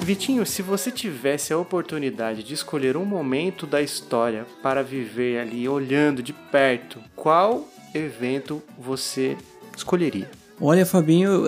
[0.00, 5.68] Vitinho, se você tivesse a oportunidade de escolher um momento da história para viver ali
[5.68, 9.36] olhando de perto, qual evento você
[9.76, 10.28] escolheria?
[10.60, 11.44] Olha, Fabinho,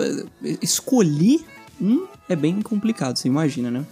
[0.61, 1.45] escolhi
[1.81, 3.85] um é bem complicado, você imagina, né?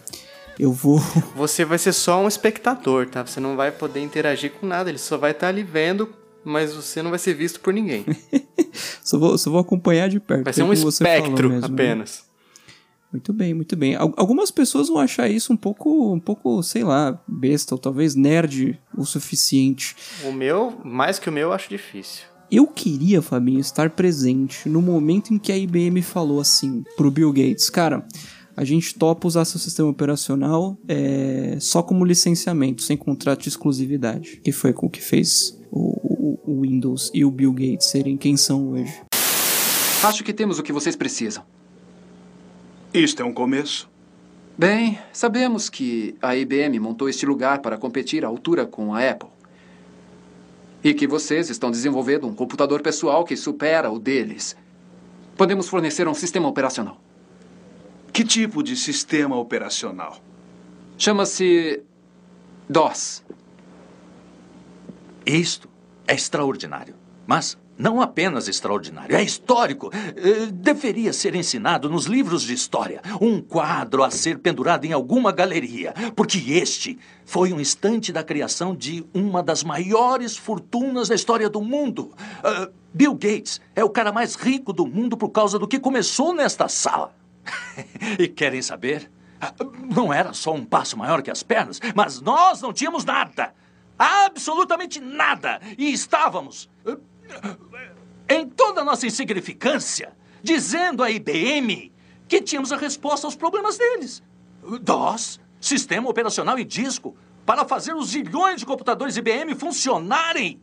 [0.57, 0.99] Eu vou.
[1.35, 3.25] Você vai ser só um espectador, tá?
[3.25, 6.13] Você não vai poder interagir com nada, ele só vai estar ali vendo,
[6.43, 8.05] mas você não vai ser visto por ninguém.
[9.03, 10.43] só, vou, só vou acompanhar de perto.
[10.43, 11.73] Vai ser um espectro mesmo, né?
[11.73, 12.23] apenas.
[12.25, 12.31] Né?
[13.11, 13.95] Muito bem, muito bem.
[13.95, 18.79] Algumas pessoas vão achar isso um pouco, um pouco, sei lá, besta, ou talvez nerd
[18.97, 19.95] o suficiente.
[20.23, 22.23] O meu, mais que o meu, eu acho difícil.
[22.49, 27.31] Eu queria, Fabinho, estar presente no momento em que a IBM falou assim pro Bill
[27.33, 28.05] Gates, cara,
[28.61, 34.39] a gente topa usar seu sistema operacional é, só como licenciamento, sem contrato de exclusividade.
[34.43, 38.15] Que foi com o que fez o, o, o Windows e o Bill Gates serem
[38.15, 39.01] quem são hoje.
[40.03, 41.43] Acho que temos o que vocês precisam.
[42.93, 43.89] Isto é um começo.
[44.55, 49.29] Bem, sabemos que a IBM montou este lugar para competir à altura com a Apple.
[50.83, 54.55] E que vocês estão desenvolvendo um computador pessoal que supera o deles.
[55.35, 57.01] Podemos fornecer um sistema operacional.
[58.13, 60.19] Que tipo de sistema operacional?
[60.97, 61.81] Chama-se
[62.69, 63.23] DOS.
[65.25, 65.69] Isto
[66.07, 66.95] é extraordinário.
[67.25, 69.89] Mas não apenas extraordinário, é histórico.
[69.93, 73.01] Eh, deveria ser ensinado nos livros de história.
[73.19, 75.93] Um quadro a ser pendurado em alguma galeria.
[76.15, 81.61] Porque este foi um instante da criação de uma das maiores fortunas da história do
[81.61, 82.11] mundo.
[82.43, 86.33] Uh, Bill Gates é o cara mais rico do mundo por causa do que começou
[86.33, 87.15] nesta sala.
[88.19, 89.09] e querem saber?
[89.39, 89.53] Ah,
[89.95, 93.53] não era só um passo maior que as pernas, mas nós não tínhamos nada.
[93.97, 95.59] Absolutamente nada.
[95.77, 96.69] E estávamos
[98.29, 101.91] em toda a nossa insignificância, dizendo à IBM
[102.27, 104.23] que tínhamos a resposta aos problemas deles.
[104.81, 110.61] DOS, Sistema Operacional em Disco, para fazer os zilhões de computadores IBM funcionarem.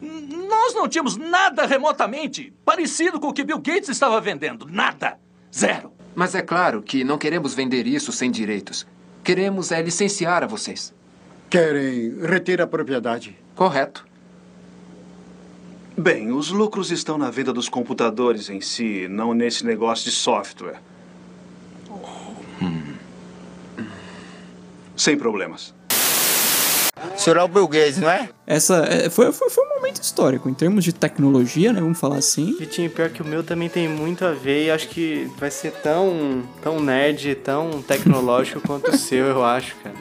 [0.00, 4.66] Nós não tínhamos nada remotamente parecido com o que Bill Gates estava vendendo.
[4.66, 5.20] Nada.
[5.54, 5.92] Zero.
[6.20, 8.86] Mas é claro que não queremos vender isso sem direitos.
[9.24, 10.92] Queremos é licenciar a vocês.
[11.48, 13.34] Querem reter a propriedade.
[13.54, 14.06] Correto.
[15.96, 20.82] Bem, os lucros estão na venda dos computadores em si, não nesse negócio de software.
[22.60, 22.96] Hum.
[24.94, 25.74] Sem problemas.
[27.16, 28.28] Será o Bill Gates, não é?
[28.46, 31.80] Essa é, foi, foi, foi, um momento histórico, em termos de tecnologia, né?
[31.80, 32.56] Vamos falar assim.
[32.58, 35.72] Vitinho, pior que o meu também tem muito a ver e acho que vai ser
[35.72, 39.96] tão, tão nerd, tão tecnológico quanto o seu, eu acho, cara.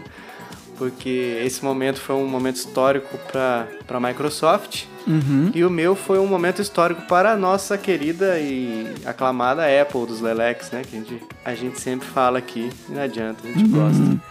[0.78, 5.52] Porque esse momento foi um momento histórico para a Microsoft Uhum.
[5.56, 10.22] E o meu foi um momento histórico para a nossa querida e aclamada Apple dos
[10.22, 10.84] Lelex, né?
[10.84, 13.72] Que a gente, a gente sempre fala aqui e não adianta, a gente uhum.
[13.72, 14.22] gosta.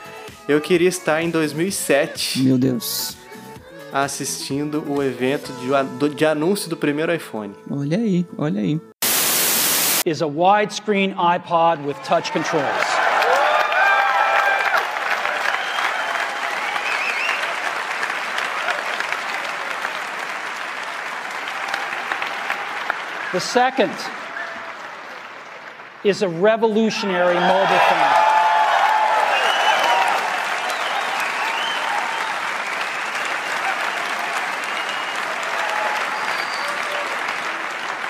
[0.49, 2.39] Eu queria estar em 2007.
[2.39, 3.19] Meu Deus.
[3.93, 7.55] Assistindo o evento de, de anúncio do primeiro iPhone.
[7.71, 8.81] Olha aí, olha aí.
[10.07, 12.65] Is a widescreen iPod with touch controls.
[23.33, 23.93] The second
[26.03, 28.18] is a revolutionary mobile phone.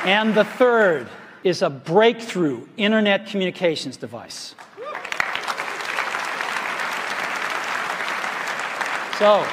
[0.08, 1.06] And the third
[1.44, 4.54] is a breakthrough internet communications device.
[9.18, 9.46] So,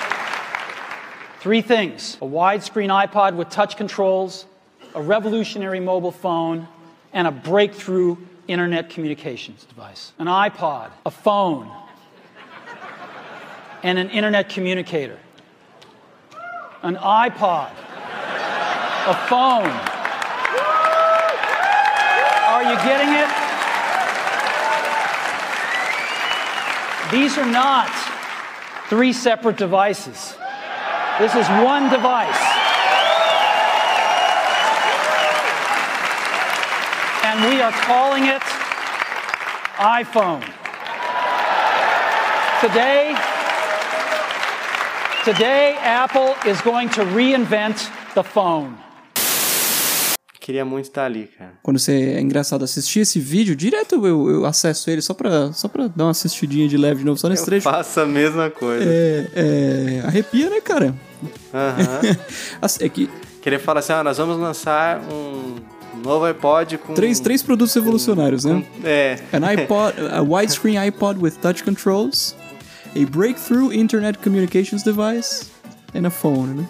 [1.42, 4.46] three things a widescreen iPod with touch controls,
[4.94, 6.70] a revolutionary mobile phone,
[7.12, 8.16] and a breakthrough
[8.48, 10.14] internet communications device.
[10.20, 11.70] An iPod, a phone,
[13.84, 15.20] and an internet communicator.
[16.82, 17.72] An iPod,
[19.06, 19.95] a phone.
[22.66, 23.30] Are you getting it?
[27.12, 27.92] These are not
[28.90, 30.36] three separate devices.
[31.20, 32.56] This is one device.
[37.36, 38.42] and we are calling it
[39.78, 40.42] iPhone.
[42.62, 43.14] Today,
[45.26, 48.78] today Apple is going to reinvent the phone.
[50.46, 51.54] Queria muito estar ali, cara.
[51.64, 55.68] Quando você é engraçado assistir esse vídeo, direto eu, eu acesso ele só pra, só
[55.68, 57.64] pra dar uma assistidinha de leve de novo, só nesse eu trecho.
[57.64, 58.86] Faça a mesma coisa.
[58.88, 60.94] É, é, arrepia, né, cara?
[61.52, 62.00] Aham.
[62.80, 63.10] é que
[63.44, 65.56] ele fala assim, ah, nós vamos lançar um
[66.04, 66.94] novo iPod com...
[66.94, 68.64] Três, três produtos revolucionários, né?
[68.84, 72.36] É, An iPod, a widescreen iPod with touch controls,
[72.96, 75.50] a breakthrough Internet Communications device,
[75.96, 76.68] and a phone, né?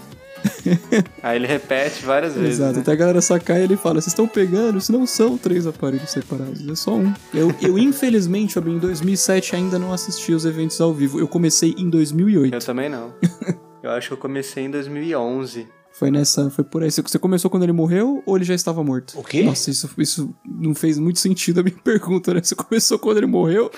[1.24, 2.82] aí ele repete várias vezes, Exato, né?
[2.82, 6.10] até a galera sacar e ele fala: vocês estão pegando, isso não são três aparelhos
[6.10, 7.14] separados, é só um.
[7.34, 11.20] Eu, eu infelizmente, em 2007 ainda não assisti os eventos ao vivo.
[11.20, 12.54] Eu comecei em 2008.
[12.54, 13.14] Eu também não.
[13.84, 15.68] Eu acho que eu comecei em 2011.
[15.92, 16.90] Foi nessa, foi por aí.
[16.90, 19.18] Você- começou quando ele morreu ou ele já estava morto?
[19.18, 19.44] O quê?
[19.44, 22.42] Nossa, isso, isso não fez muito sentido a minha pergunta, né?
[22.44, 23.70] Você começou quando ele morreu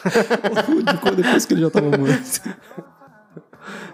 [1.05, 2.41] ou depois que ele já estava morto?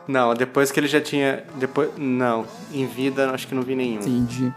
[0.07, 1.43] Não, depois que ele já tinha...
[1.59, 3.99] Depois, não, em vida acho que não vi nenhum.
[4.01, 4.53] Entendi.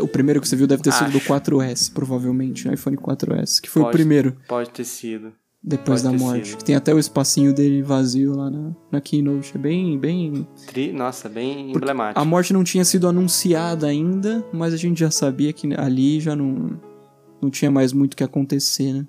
[0.00, 1.28] O primeiro que você viu deve ter sido do Acho.
[1.32, 2.74] 4S, provavelmente, né?
[2.74, 5.32] iPhone 4S, que foi o Pode- primeiro Pode ter sido.
[5.62, 6.48] depois pode da morte.
[6.48, 6.62] sido.
[6.64, 9.52] Tem até o espacinho dele vazio lá na, na Keynote.
[9.54, 10.48] É bem, bem.
[10.66, 10.90] Tri...
[10.92, 12.18] Nossa, bem emblemático.
[12.18, 16.34] A morte não tinha sido anunciada ainda, mas a gente já sabia que ali já
[16.34, 16.80] não,
[17.40, 19.06] não tinha mais muito o que acontecer, né?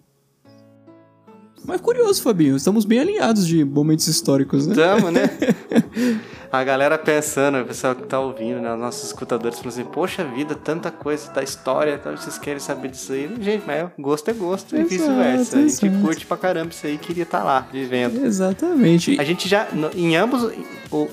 [1.67, 4.75] Mas curioso, Fabinho, estamos bem alinhados de momentos históricos, né?
[4.75, 5.29] Tamo, né?
[6.51, 8.73] A galera pensando, o pessoal que tá ouvindo, né?
[8.73, 12.11] Os nossos escutadores falando assim, poxa vida, tanta coisa da história, tá?
[12.11, 13.29] vocês querem saber disso aí?
[13.41, 15.57] Gente, mas gosto é gosto e Exato, vice-versa.
[15.57, 16.01] A gente exato.
[16.01, 18.23] curte pra caramba isso aí, queria estar lá, vivendo.
[18.25, 19.19] Exatamente.
[19.19, 20.49] A gente já, em ambos,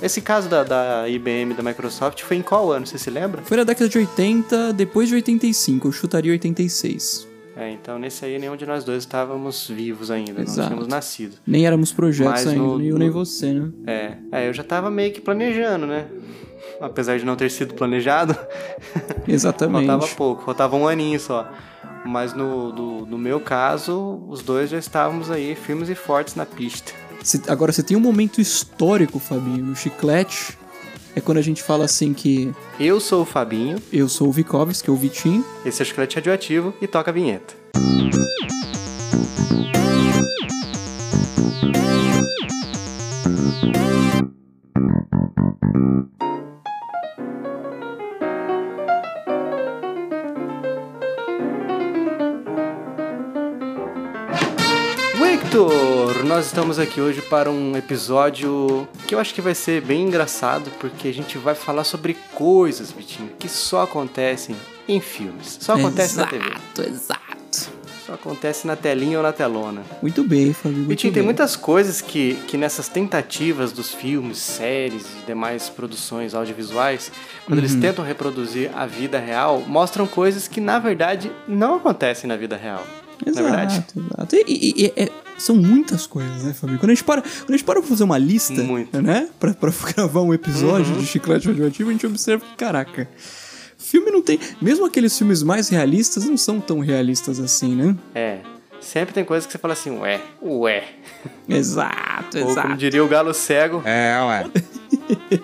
[0.00, 3.42] esse caso da, da IBM e da Microsoft foi em qual ano, você se lembra?
[3.42, 7.31] Foi na década de 80, depois de 85, eu chutaria 86.
[7.56, 10.68] É, então nesse aí nenhum de nós dois estávamos vivos ainda, não Exato.
[10.68, 11.36] tínhamos nascido.
[11.46, 13.70] Nem éramos projetos Mas ainda, no- nem eu nem você, né?
[13.86, 16.06] É, é, eu já tava meio que planejando, né?
[16.80, 18.34] Apesar de não ter sido planejado,
[19.28, 19.86] Exatamente.
[19.86, 21.50] faltava pouco, faltava um aninho só.
[22.04, 26.44] Mas no, do- no meu caso, os dois já estávamos aí firmes e fortes na
[26.46, 26.92] pista.
[27.22, 30.58] Cê- agora, você tem um momento histórico, Fabinho, no Chiclete.
[31.14, 34.84] É quando a gente fala assim que Eu sou o Fabinho, eu sou o Vikovski,
[34.84, 35.44] que é o Vitinho.
[35.64, 37.54] esse é o Chiclete Radioativo e toca a vinheta.
[55.56, 60.06] Victor, nós estamos aqui hoje para um episódio que eu acho que vai ser bem
[60.06, 64.56] engraçado, porque a gente vai falar sobre coisas, Vitinho, que só acontecem
[64.88, 65.58] em filmes.
[65.60, 66.46] Só acontece na TV.
[66.46, 67.70] Exato, exato.
[68.06, 69.82] Só acontece na telinha ou na telona.
[70.00, 70.78] Muito bem, Fabinho.
[70.78, 71.20] Muito Vitinho, bem.
[71.20, 77.12] tem muitas coisas que, que nessas tentativas dos filmes, séries e demais produções audiovisuais,
[77.44, 82.38] quando eles tentam reproduzir a vida real, mostram coisas que na verdade não acontecem na
[82.38, 82.82] vida real.
[83.24, 83.84] Exato, Na verdade?
[83.94, 84.34] exato.
[84.36, 86.78] E, e- e- é- são muitas coisas, né, Fabinho?
[86.78, 89.00] Quando a gente para, quando a gente para pra fazer uma lista, Muito.
[89.02, 89.28] né?
[89.40, 91.00] Pra, pra gravar um episódio Uhum.
[91.00, 93.08] de Chiclete Radioativo, a gente observa que, caraca,
[93.78, 94.38] filme não tem.
[94.60, 97.96] Mesmo aqueles filmes mais realistas não são tão realistas assim, né?
[98.14, 98.38] É.
[98.80, 100.84] Sempre tem coisas que você fala assim, ué, ué.
[101.48, 102.76] Exato, Ou como exato.
[102.76, 103.80] diria o galo cego.
[103.84, 104.46] É, ué.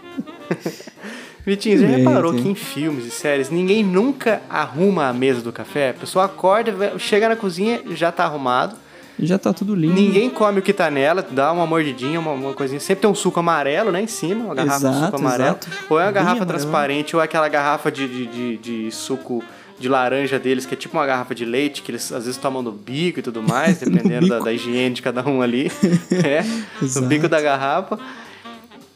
[1.46, 5.50] Vitinho, você já reparou que em filmes e séries ninguém nunca arruma a mesa do
[5.52, 5.90] café?
[5.90, 8.76] A pessoa acorda, chega na cozinha, já tá arrumado.
[9.20, 9.94] Já tá tudo lindo.
[9.94, 12.78] Ninguém come o que tá nela, dá uma mordidinha, uma, uma coisinha.
[12.80, 15.48] Sempre tem um suco amarelo, né, em cima, uma garrafa de Exato, suco amarelo.
[15.50, 15.68] exato.
[15.90, 16.58] Ou é uma Bem garrafa amarelo.
[16.58, 19.42] transparente, ou é aquela garrafa de, de, de, de suco
[19.78, 22.62] de laranja deles, que é tipo uma garrafa de leite, que eles às vezes tomam
[22.62, 25.70] no bico e tudo mais, dependendo da, da higiene de cada um ali.
[26.24, 26.44] é,
[26.82, 27.02] Exato.
[27.02, 27.98] no bico da garrafa.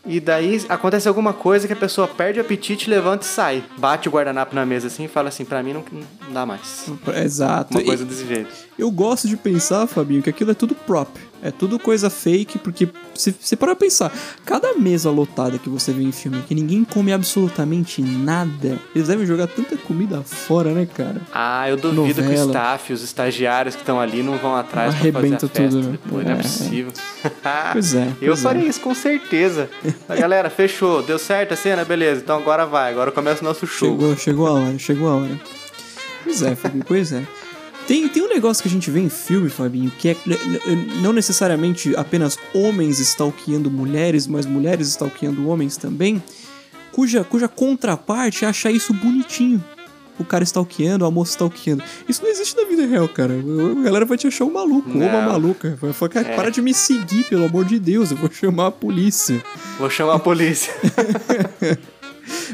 [0.05, 3.63] E daí acontece alguma coisa que a pessoa perde o apetite, levanta e sai.
[3.79, 5.85] Bate o guardanapo na mesa assim e fala assim, pra mim não,
[6.27, 6.91] não dá mais.
[7.23, 7.73] Exato.
[7.73, 8.51] Uma E- coisa desse jeito.
[8.79, 11.09] Eu gosto de pensar, Fabinho, que aquilo é tudo prop.
[11.45, 14.13] É tudo coisa fake, porque se você parar pra pensar,
[14.47, 19.27] cada mesa lotada que você vê em filme que ninguém come absolutamente nada, eles devem
[19.27, 21.21] jogar tanta comida fora, né, cara?
[21.35, 22.47] Ah, eu duvido que o Novela.
[22.47, 25.83] staff, os estagiários que estão ali não vão atrás pra fazer a Arrebenta festa tudo,
[25.83, 25.99] né?
[26.03, 26.43] depois, não é É.
[26.43, 26.93] possível.
[27.73, 28.43] Pois é, Eu pois é.
[28.43, 29.69] faria isso com certeza.
[30.09, 31.85] Mas, galera, fechou, deu certo a cena?
[31.85, 33.91] Beleza, então agora vai, agora começa o nosso show.
[33.91, 35.41] Chegou, chegou a hora, chegou a hora.
[36.23, 37.23] Pois é, Fabinho, pois é.
[37.87, 40.17] Tem, tem um negócio que a gente vê em filme, Fabinho, que é
[41.03, 46.23] não necessariamente apenas homens stalkeando mulheres, mas mulheres stalkeando homens também,
[46.93, 49.63] cuja, cuja contraparte acha isso bonitinho.
[50.19, 51.83] O cara stalkeando, a moça stalkeando.
[52.09, 53.35] Isso não existe na vida real, cara.
[53.35, 55.33] A galera vai te achar um maluco ou uma Não.
[55.33, 55.77] maluca.
[55.81, 56.37] Vai falar, cara, É.
[56.37, 59.43] para de me seguir, pelo amor de Deus, eu vou chamar a polícia.
[59.79, 60.73] Vou chamar a polícia.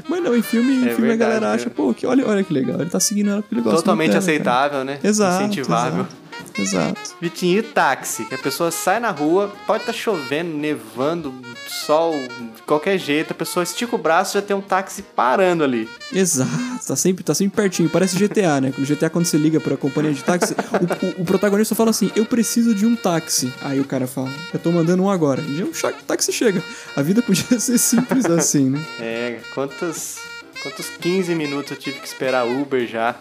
[0.08, 1.54] Mas não, em filme, em É filme a verdade, galera né?
[1.54, 4.12] acha, pô, que, olha, olha que legal, ele tá seguindo ela porque ele gosta Totalmente
[4.12, 4.66] muito dela, cara.
[4.66, 4.98] aceitável, né?
[5.04, 6.00] Exato, Incentivável.
[6.00, 6.16] exato.
[6.58, 7.16] Exato.
[7.20, 8.24] Vitinho, e táxi?
[8.24, 11.34] Que a pessoa sai na rua, pode estar tá chovendo, nevando,
[11.68, 12.12] sol,
[12.56, 15.88] de qualquer jeito, a pessoa estica o braço e já tem um táxi parando ali.
[16.12, 17.88] Exato, tá sempre, tá sempre pertinho.
[17.88, 18.72] Parece GTA, né?
[18.76, 22.10] No GTA, quando você liga pra companhia de táxi, o, o, o, protagonista fala assim:
[22.16, 23.52] Eu preciso de um táxi.
[23.62, 25.42] Aí o cara fala: Eu tô mandando um agora.
[25.42, 25.72] E o
[26.06, 26.62] táxi chega.
[26.96, 28.84] A vida podia ser simples assim, né?
[29.00, 30.18] É, quantos,
[30.62, 33.16] quantos 15 minutos eu tive que esperar Uber já?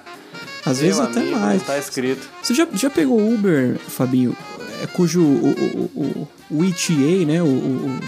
[0.66, 1.64] Às Meu vezes amigo, até mais.
[1.64, 2.28] Tá escrito.
[2.42, 4.36] Você já, já pegou Uber, Fabinho?
[4.84, 7.42] É, cujo o, o, o, o ETA, né?
[7.42, 8.00] O, o,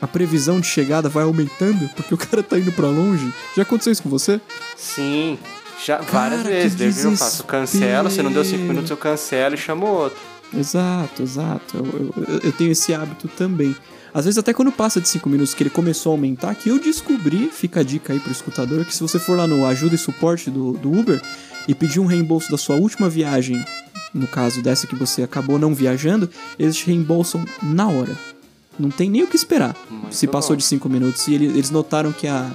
[0.00, 3.32] a previsão de chegada vai aumentando porque o cara tá indo para longe.
[3.56, 4.40] Já aconteceu isso com você?
[4.76, 5.38] Sim,
[5.84, 6.74] já várias cara, vezes.
[6.74, 10.18] Desde eu faço, cancelo, se não deu cinco minutos eu cancelo e chamo outro.
[10.54, 11.76] Exato, exato.
[11.76, 13.74] Eu, eu, eu, tenho esse hábito também.
[14.14, 16.78] Às vezes até quando passa de 5 minutos que ele começou a aumentar, que eu
[16.78, 19.98] descobri, fica a dica aí pro escutador, que se você for lá no ajuda e
[19.98, 21.20] suporte do, do Uber
[21.66, 23.64] e pedir um reembolso da sua última viagem,
[24.12, 28.16] no caso dessa que você acabou não viajando, eles te reembolsam na hora.
[28.78, 29.74] Não tem nem o que esperar.
[29.90, 30.58] Muito se passou bom.
[30.58, 32.50] de 5 minutos e ele, eles notaram que a,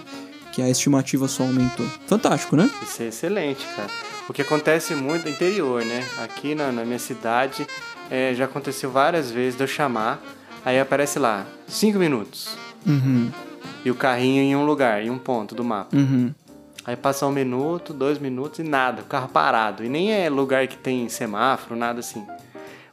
[0.52, 1.86] que a estimativa só aumentou.
[2.08, 2.70] Fantástico, né?
[2.84, 3.90] Isso é excelente, cara.
[4.30, 6.06] O que acontece muito no interior, né?
[6.24, 7.66] Aqui na, na minha cidade
[8.10, 10.22] é, já aconteceu várias vezes de eu chamar,
[10.64, 12.50] aí aparece lá, 5 minutos.
[12.86, 13.32] Uhum.
[13.84, 15.96] E o carrinho em um lugar, em um ponto do mapa.
[15.96, 16.34] Uhum.
[16.84, 19.84] Aí passa um minuto, dois minutos e nada, o carro parado.
[19.84, 22.26] E nem é lugar que tem semáforo, nada assim.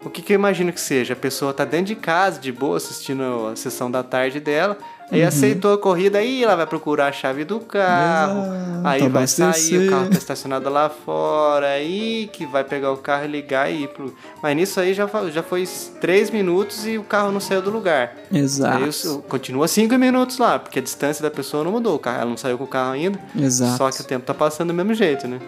[0.04, 1.14] O que, que eu imagino que seja?
[1.14, 4.78] A pessoa tá dentro de casa, de boa, assistindo a sessão da tarde dela,
[5.11, 5.29] aí uhum.
[5.29, 8.43] aceitou a corrida, aí ela vai procurar a chave do carro,
[8.85, 13.25] aí vai sair, o carro tá estacionado lá fora, aí que vai pegar o carro
[13.25, 14.15] e ligar e ir pro...
[14.43, 15.67] Mas nisso aí já, já foi
[16.00, 18.17] três minutos e o carro não saiu do lugar.
[18.33, 18.85] Exato.
[18.85, 22.31] Aí continua cinco minutos lá, porque a distância da pessoa não mudou, o carro, ela
[22.31, 23.19] não saiu com o carro ainda.
[23.37, 23.79] Exato.
[23.79, 25.38] Só que o tempo tá passando do mesmo jeito, né?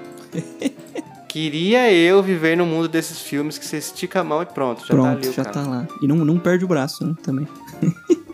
[1.28, 4.94] Queria eu viver no mundo desses filmes que você estica a mão e pronto, já
[4.94, 5.32] pronto, tá ali.
[5.32, 5.86] já tá lá.
[6.02, 7.14] E não, não perde o braço, né?
[7.22, 7.46] Também.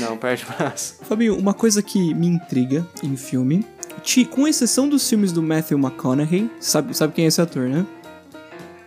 [0.00, 0.96] não perde o braço.
[1.02, 3.64] Fabinho, uma coisa que me intriga em filme,
[4.30, 7.84] com exceção dos filmes do Matthew McConaughey, sabe, sabe quem é esse ator, né?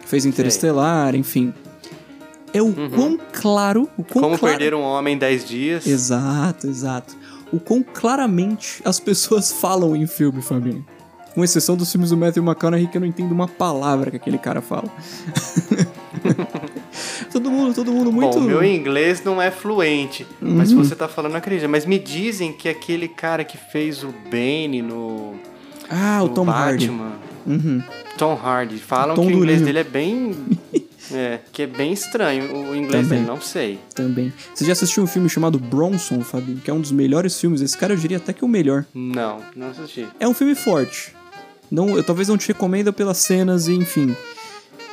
[0.05, 1.19] Fez Interestelar, Sei.
[1.19, 1.53] enfim.
[2.53, 2.89] É o uhum.
[2.89, 3.89] quão claro.
[3.97, 4.57] O quão Como claro...
[4.57, 5.88] perder um homem em 10 dias.
[5.88, 7.15] Exato, exato.
[7.51, 10.85] O quão claramente as pessoas falam em filme, Fabinho
[11.33, 14.38] com exceção dos filmes do Matthew McConaughey que eu não entendo uma palavra que aquele
[14.38, 14.88] cara fala.
[17.34, 18.40] todo mundo, todo mundo muito.
[18.40, 20.56] Bom, meu inglês não é fluente, uhum.
[20.56, 21.68] mas se você tá falando, acredita.
[21.68, 25.34] Mas me dizem que aquele cara que fez o Bane no.
[25.90, 26.92] Ah, no o Tom Batman, Hardy.
[27.46, 27.84] Uhum.
[28.18, 28.78] Tom Hardy.
[28.78, 30.32] Falam que o inglês dele é bem.
[31.12, 33.20] É, que é bem estranho o inglês Também.
[33.20, 33.78] dele, não sei.
[33.94, 34.32] Também.
[34.56, 36.62] Você já assistiu um filme chamado Bronson, Fabinho?
[36.63, 37.60] Que é um dos melhores filmes.
[37.60, 38.86] Esse cara eu diria até que é o melhor.
[38.94, 40.08] Não, não assisti.
[40.18, 41.13] É um filme forte.
[41.70, 44.16] Não, eu talvez não te recomenda pelas cenas e enfim.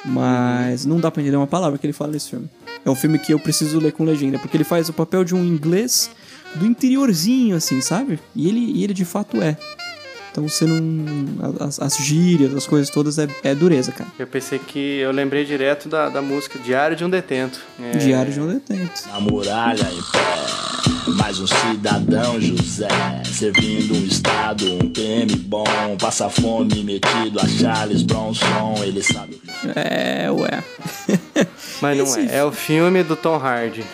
[0.05, 2.49] Mas não dá pra entender uma palavra que ele fala nesse filme.
[2.85, 5.35] É um filme que eu preciso ler com legenda, porque ele faz o papel de
[5.35, 6.11] um inglês
[6.55, 8.19] do interiorzinho, assim, sabe?
[8.35, 9.57] E ele, e ele de fato é.
[10.31, 11.05] Então você não.
[11.59, 14.09] As, as gírias, as coisas todas é, é, dureza, cara.
[14.19, 14.79] Eu pensei que.
[14.79, 17.61] Eu lembrei direto da, da música Diário de um Detento.
[17.81, 17.99] É...
[17.99, 19.09] Diário de um Detento.
[19.09, 22.89] Na muralha em pé, mais um cidadão José.
[23.25, 25.65] Servindo um estado, um PM bom.
[25.99, 29.41] Passa fome metido a Charles Bronson, ele sabe.
[29.75, 30.65] É, ué.
[31.81, 32.21] Mas não Esse...
[32.21, 32.37] é.
[32.39, 33.85] É o filme do Tom Hardy.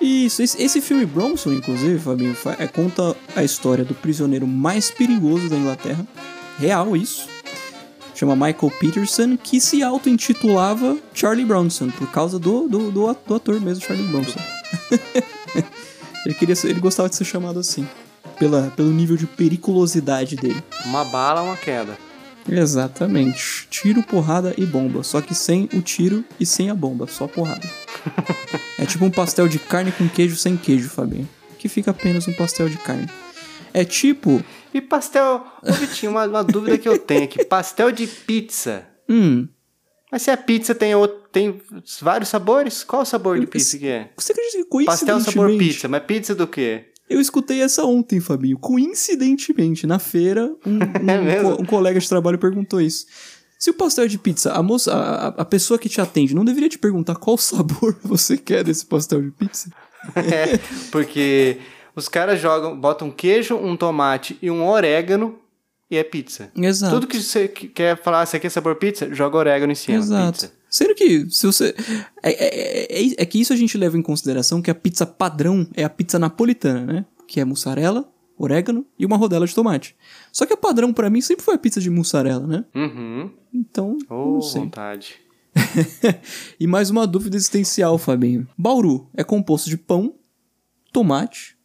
[0.00, 5.48] Isso, esse, esse filme Bronson, inclusive, Fabinho, é, conta a história do prisioneiro mais perigoso
[5.50, 6.06] da Inglaterra.
[6.58, 7.28] Real isso.
[8.14, 13.84] Chama Michael Peterson, que se auto-intitulava Charlie Bronson, por causa do, do, do, ator mesmo,
[13.84, 14.40] Charlie Bronson.
[16.24, 17.86] ele, queria ser, ele gostava de ser chamado assim,
[18.38, 20.62] pela, pelo nível de periculosidade dele.
[20.86, 21.96] Uma bala, uma queda.
[22.48, 23.66] Exatamente.
[23.70, 25.02] Tiro, porrada e bomba.
[25.02, 27.68] Só que sem o tiro e sem a bomba, só porrada.
[28.78, 31.28] é tipo um pastel de carne com queijo sem queijo, Fabinho.
[31.58, 33.08] Que fica apenas um pastel de carne.
[33.72, 34.42] É tipo.
[34.72, 35.46] E pastel.
[35.62, 37.44] Ô, Vitinho, uma, uma dúvida que eu tenho aqui.
[37.44, 38.86] Pastel de pizza.
[39.08, 39.48] Hum.
[40.10, 41.60] Mas se a pizza tem, outro, tem
[42.00, 44.10] vários sabores, qual o sabor de pizza que é?
[44.16, 45.24] Você acredita que coincidentemente...
[45.24, 46.89] Pastel sabor pizza, mas pizza do quê?
[47.10, 48.56] Eu escutei essa ontem, Fabinho.
[48.56, 53.04] Coincidentemente, na feira, um, um, é um, colega de trabalho perguntou isso.
[53.58, 56.44] Se o pastel é de pizza, a moça, a, a pessoa que te atende não
[56.44, 59.70] deveria te perguntar qual sabor você quer desse pastel de pizza?
[60.14, 60.56] É,
[60.92, 61.58] porque
[61.96, 65.36] os caras jogam, botam queijo, um tomate e um orégano
[65.90, 66.50] e é pizza.
[66.56, 66.94] Exato.
[66.94, 69.98] Tudo que você quer falar, você quer sabor pizza, joga orégano em cima.
[69.98, 70.40] Exato.
[70.40, 70.52] Pizza.
[70.70, 71.74] Sendo que, se você.
[72.22, 75.66] É, é, é, é, que isso a gente leva em consideração que a pizza padrão
[75.74, 77.06] é a pizza napolitana, né?
[77.26, 79.96] Que é mussarela, orégano e uma rodela de tomate.
[80.32, 82.64] Só que a padrão para mim sempre foi a pizza de mussarela, né?
[82.72, 83.30] Uhum.
[83.52, 84.60] Então, oh, não sei.
[84.60, 85.16] vontade.
[86.60, 88.46] e mais uma dúvida existencial, Fabinho.
[88.56, 90.14] Bauru é composto de pão,
[90.92, 91.56] tomate,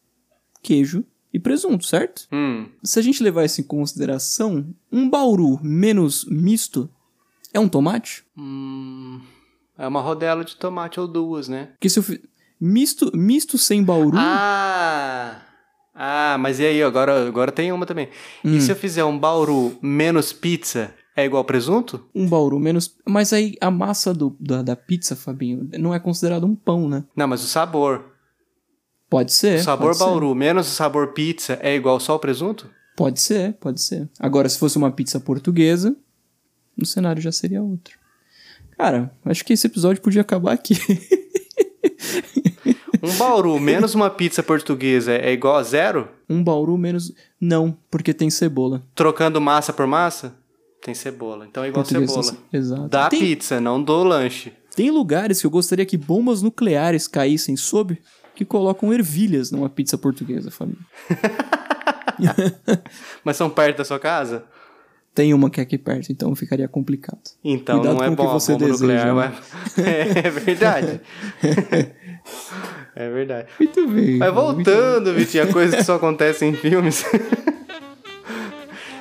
[0.63, 1.05] queijo
[1.36, 2.27] e presunto, certo?
[2.32, 2.65] Hum.
[2.82, 6.89] Se a gente levar isso em consideração, um bauru menos misto
[7.54, 8.24] é um tomate?
[8.38, 9.20] Hum,
[9.77, 11.70] é uma rodela de tomate ou duas, né?
[11.74, 12.22] Porque se eu fi...
[12.60, 15.42] misto, misto sem bauru, Ah!
[15.94, 18.10] Ah, mas e aí, agora, agora tem uma também.
[18.44, 18.56] Hum.
[18.56, 22.06] E se eu fizer um bauru menos pizza, é igual presunto?
[22.13, 22.96] um bauru menos.
[23.08, 27.06] Mas aí a massa do, da, da pizza, Fabinho, não é considerado um pão, né?
[27.15, 28.14] Não, mas o sabor.
[29.15, 29.60] Pode ser.
[29.60, 30.03] o sabor pode ser.
[30.03, 32.69] bauru menos o sabor pizza é igual só o presunto?
[32.98, 34.10] Pode ser, pode ser.
[34.19, 35.95] Agora, se fosse uma pizza portuguesa,
[36.81, 37.98] o cenário já seria outro.
[38.77, 40.75] Cara, acho que esse episódio podia acabar aqui.
[43.03, 46.10] Um bauru menos uma pizza portuguesa é igual a zero?
[46.27, 47.12] um bauru menos.
[47.39, 48.81] Não, porque tem cebola.
[48.95, 50.34] Trocando massa por massa?
[50.81, 51.45] Tem cebola.
[51.45, 52.31] Então é igual Português cebola.
[52.50, 52.88] tem- Exato.
[52.89, 54.51] Da tem, pizza, não do lanche.
[54.75, 58.01] tem lugares que eu gostaria que bombas nucleares caíssem sob
[58.36, 60.82] que colocam ervilhas numa pizza portuguesa, família.
[63.24, 64.44] Mas são perto da sua casa?
[65.13, 67.22] Tem uma que é aqui perto, então ficaria complicado.
[67.44, 69.15] Então Cuidado não é com o que bom a você deseja, nuclear.
[69.15, 69.24] né?
[69.77, 71.01] mas- É, verdade.
[72.96, 73.48] é verdade.
[73.58, 74.18] Muito bem.
[74.18, 77.06] Mas voltando, Vitinho, a coisa que só acontece em filmes.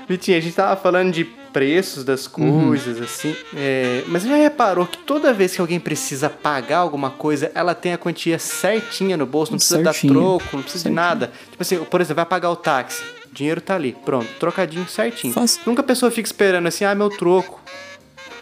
[0.09, 2.67] Vitinho, a gente tava falando de preços das Uhum.
[2.69, 3.35] coisas, assim.
[3.57, 7.75] é, mas você já reparou que toda vez que alguém precisa pagar alguma coisa, ela
[7.75, 10.13] tem a quantia certinha no bolso, não precisa Certinha.
[10.13, 10.91] dar troco, não precisa Certinho.
[10.91, 11.33] de nada.
[11.51, 13.03] Tipo assim, por exemplo, vai pagar o táxi.
[13.31, 15.33] O dinheiro tá ali, pronto, trocadinho certinho.
[15.33, 15.61] Fácil.
[15.67, 17.61] Nunca a pessoa fica esperando assim, ah, meu troco.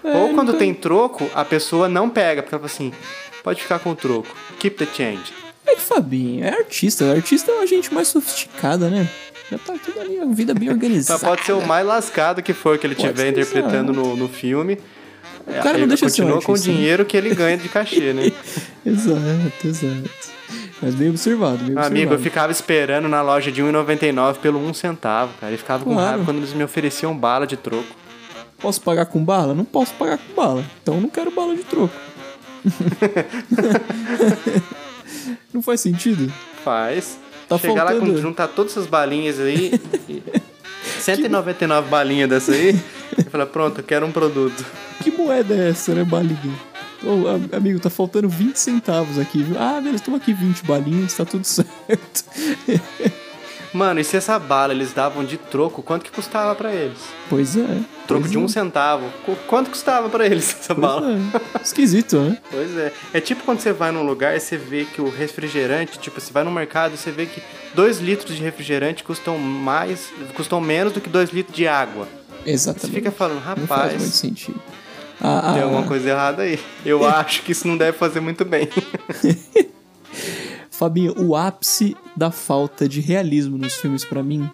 [0.03, 2.93] É, Ou quando tem troco, a pessoa não pega, porque ela fala assim,
[3.45, 4.35] pode ficar com o troco.
[4.59, 5.33] Keep the change.
[5.67, 7.13] É que Fabinho, é artista.
[7.13, 9.09] Artista é uma gente mais sofisticada, né?
[9.53, 11.21] Já tá tudo ali, a vida bem organizada.
[11.21, 14.27] pode ser o mais lascado que for que ele Pode estiver ser, interpretando no, no
[14.27, 14.79] filme.
[15.47, 16.61] O cara não deixa ser continua com o né?
[16.63, 18.33] dinheiro que ele ganha de cachê, né?
[18.87, 20.11] Exato, exato.
[20.81, 21.87] Mas bem observado, bem observado.
[21.87, 25.53] Amigo, eu ficava esperando na loja de 1,99 pelo 1 centavo, cara.
[25.53, 26.09] E ficava com Claro.
[26.09, 27.85] raiva quando eles me ofereciam bala de troco.
[28.59, 29.55] Posso pagar com bala?
[29.55, 30.65] Não posso pagar com bala.
[30.83, 31.95] Então eu não quero bala de troco.
[35.53, 36.33] não faz sentido?
[36.65, 37.19] Faz.
[37.59, 39.73] Tá Chegar lá, faltando- com, juntar todas essas balinhas aí.
[40.09, 40.23] e-
[41.01, 42.79] 199 balinhas dessa aí.
[43.19, 44.65] E falar, pronto, eu quero um produto.
[45.03, 46.39] Que moeda é essa, né, balinha?
[47.53, 49.57] Amigo, tá faltando 20 centavos aqui, viu?
[49.59, 52.25] Ah, beleza, toma aqui 20 balinhas, tá tudo certo.
[53.73, 56.99] Mano, e se essa bala eles davam de troco, quanto que custava pra eles?
[57.29, 57.67] Pois é.
[58.07, 59.05] Troco pois de é, um centavo.
[59.25, 61.19] Qu- Quanto custava pra eles essa pois bala?
[61.57, 61.63] é.
[61.63, 62.39] Esquisito, né?
[62.51, 62.93] Pois é.
[63.15, 66.33] É tipo quando você vai num lugar e você vê que o refrigerante, tipo, você
[66.33, 67.43] vai no mercado e você vê que
[67.75, 72.07] 2 litros de refrigerante custam mais, custam menos do que 2 litros de água.
[72.45, 72.95] Você Exatamente.
[72.95, 74.61] fica falando, Não faz muito rapaz, sentido.
[75.21, 76.59] Ah, tem ah, alguma coisa errada aí.
[76.85, 78.69] Eu acho que isso não deve fazer muito bem.
[80.71, 84.51] Fabinho, o ápice da falta de realismo nos filmes pra mim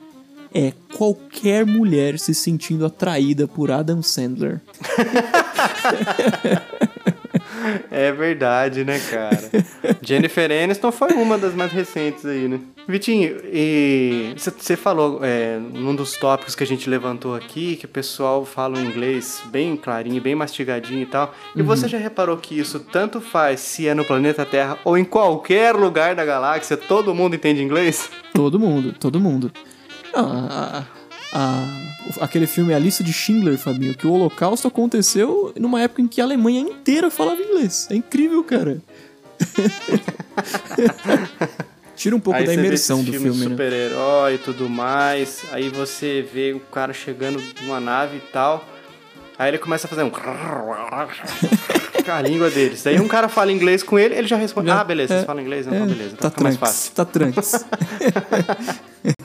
[0.54, 4.60] é qualquer mulher se sentindo atraída por Adam Sandler.
[7.90, 9.50] É verdade, né, cara?
[10.02, 12.60] Jennifer Aniston foi uma das mais recentes aí, né?
[12.86, 17.88] Vitinho, e você falou é, num dos tópicos que a gente levantou aqui que o
[17.88, 21.34] pessoal fala um inglês bem clarinho, bem mastigadinho e tal.
[21.54, 25.04] E você já reparou que isso tanto faz se é no planeta Terra ou em
[25.04, 28.10] qualquer lugar da galáxia, todo mundo entende inglês?
[28.32, 29.52] Todo mundo, todo mundo.
[30.14, 30.84] Ah,
[31.32, 36.00] a- a- aquele filme A Lista de Schindler, Fabinho, que o Holocausto aconteceu numa época
[36.02, 37.86] em que a Alemanha inteira falava inglês.
[37.90, 38.78] É incrível, cara.
[41.96, 43.50] Tira um pouco aí da imersão do filme, né?
[43.50, 45.42] super-herói e tudo mais.
[45.50, 48.64] Aí você vê o cara chegando numa nave e tal.
[49.36, 50.10] Aí ele começa a fazer um.
[52.10, 52.82] a língua deles.
[52.82, 54.70] Daí um cara fala inglês com ele, ele já responde.
[54.70, 55.66] Ah, beleza, vocês falam inglês?
[55.66, 56.16] Não, então beleza.
[56.16, 56.92] Tá mais tranks, fácil.
[56.94, 57.66] tá tranks.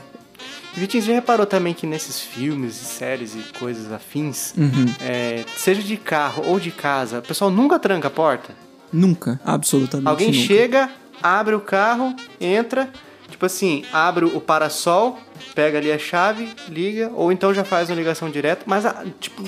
[0.76, 4.86] Vitinho, você já reparou também que nesses filmes e séries e coisas afins, Uhum.
[5.02, 8.56] é, seja de carro ou de casa, o pessoal nunca tranca a porta?
[8.92, 10.40] Nunca, absolutamente Alguém nunca.
[10.48, 10.90] chega,
[11.22, 12.90] abre o carro, entra,
[13.30, 15.20] tipo assim, abre o parasol,
[15.54, 18.84] pega ali a chave, liga, ou então já faz uma ligação direta, mas,
[19.20, 19.44] tipo,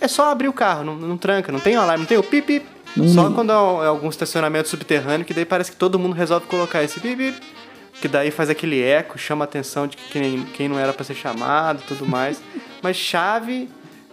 [0.00, 2.22] é só abrir o carro, não, não tranca, não tem o alarme, não tem o
[2.22, 2.66] pip, pip.
[2.96, 3.34] Não, só não.
[3.34, 7.16] quando é algum estacionamento subterrâneo, que daí parece que todo mundo resolve colocar esse pip,
[7.32, 7.40] pip,
[8.00, 11.14] que daí faz aquele eco, chama a atenção de quem, quem não era pra ser
[11.14, 12.42] chamado e tudo mais.
[12.82, 13.68] mas chave,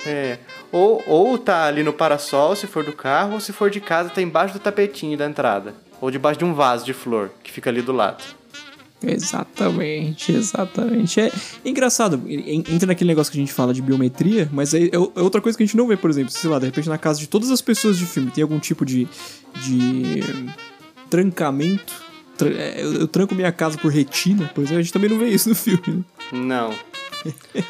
[0.05, 0.37] é,
[0.71, 4.09] ou, ou tá ali no parasol, se for do carro, ou se for de casa,
[4.09, 5.73] tá embaixo do tapetinho da entrada.
[6.01, 8.23] Ou debaixo de um vaso de flor, que fica ali do lado.
[9.05, 11.19] Exatamente, exatamente.
[11.19, 11.31] É
[11.65, 15.57] engraçado, entra naquele negócio que a gente fala de biometria, mas é, é, outra coisa
[15.57, 17.51] que a gente não vê, por exemplo, sei lá, de repente na casa de todas
[17.51, 19.07] as pessoas de filme tem algum tipo de,
[19.61, 20.21] de
[21.09, 22.12] trancamento.
[22.47, 25.29] É, eu, eu tranco minha casa por retina, por exemplo, a gente também não vê
[25.29, 25.84] isso no filme.
[25.88, 26.03] Né?
[26.32, 26.73] Não.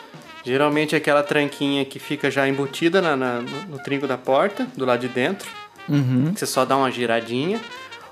[0.46, 4.86] Geralmente é aquela tranquinha que fica já embutida na, na no, trinco da porta, do
[4.86, 5.50] lado de dentro.
[5.88, 6.34] Uhum.
[6.36, 7.62] Você só dá uma giradinha.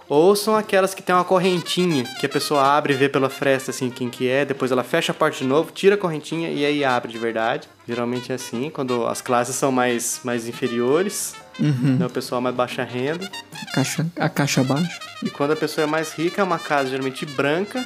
[0.07, 3.71] Ou são aquelas que tem uma correntinha, que a pessoa abre e vê pela fresta
[3.71, 6.65] assim quem que é, depois ela fecha a porta de novo, tira a correntinha e
[6.65, 7.67] aí abre de verdade.
[7.87, 11.97] Geralmente é assim, quando as classes são mais, mais inferiores, uhum.
[11.97, 13.29] né, o pessoal mais baixa renda.
[13.53, 14.99] A caixa, a caixa baixa.
[15.23, 17.83] E quando a pessoa é mais rica, é uma casa geralmente branca,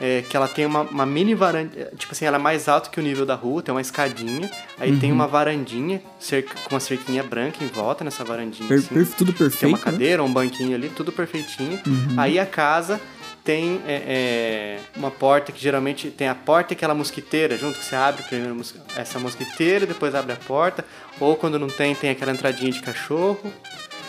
[0.00, 3.00] é, que ela tem uma, uma, mini varanda, tipo assim, ela é mais alta que
[3.00, 4.98] o nível da rua, tem uma escadinha, aí uhum.
[4.98, 8.68] tem uma varandinha cerca, com uma cerquinha branca em volta nessa varandinha.
[8.68, 8.94] Per, assim.
[8.94, 9.60] per, tudo perfeito.
[9.60, 9.84] Tem uma né?
[9.84, 10.28] cadeira, né?
[10.28, 11.80] um banquinho ali, tudo perfeitinho.
[11.86, 12.14] Uhum.
[12.18, 13.00] Aí a casa
[13.46, 17.84] tem é, é, uma porta que geralmente tem a porta e aquela mosquiteira junto, que
[17.84, 18.60] você abre primeiro
[18.96, 20.84] essa mosquiteira, depois abre a porta,
[21.20, 23.40] ou quando não tem, tem aquela entradinha de cachorro.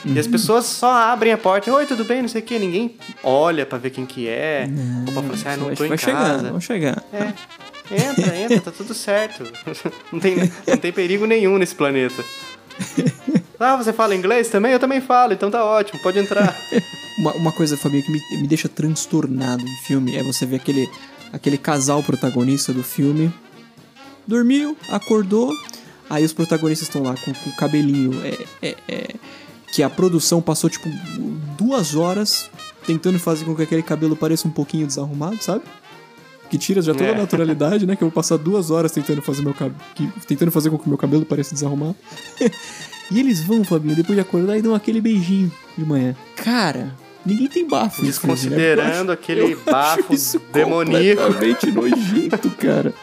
[0.04, 0.14] Uhum.
[0.14, 0.32] E as uhum.
[0.32, 3.78] pessoas só abrem a porta, oi, tudo bem, não sei o que, ninguém olha para
[3.78, 6.14] ver quem que é, não, ou pra falar assim, ah, não tô em vai casa.
[6.14, 7.04] Chegar, vamos chegar.
[7.14, 9.44] É, entra, entra, tá tudo certo.
[10.12, 12.24] Não tem, não tem perigo nenhum nesse planeta.
[13.60, 14.72] Ah, você fala inglês também?
[14.72, 16.56] Eu também falo, então tá ótimo, pode entrar.
[17.18, 20.88] uma, uma coisa, Fabinho, que me, me deixa transtornado em filme é você ver aquele,
[21.34, 23.34] aquele casal protagonista do filme.
[24.28, 25.52] Dormiu, acordou,
[26.08, 29.16] aí os protagonistas estão lá com, com o cabelinho é, é, é
[29.72, 30.88] que a produção passou tipo
[31.58, 32.50] duas horas
[32.86, 35.64] tentando fazer com que aquele cabelo pareça um pouquinho desarrumado, sabe?
[36.50, 37.14] Que tira já toda é.
[37.14, 37.96] a naturalidade, né?
[37.96, 39.76] Que eu vou passar duas horas tentando fazer meu cabelo.
[40.28, 41.96] Tentando fazer com que meu cabelo pareça desarrumado.
[43.12, 46.16] e eles vão, Fabinho, depois de acordar e dão aquele beijinho de manhã.
[46.36, 46.94] Cara,
[47.26, 48.02] ninguém tem bafo.
[48.02, 49.14] Desconsiderando né?
[49.14, 50.14] aquele bafo
[50.54, 51.34] demoníaco.
[51.34, 52.94] Completamente nojento, cara.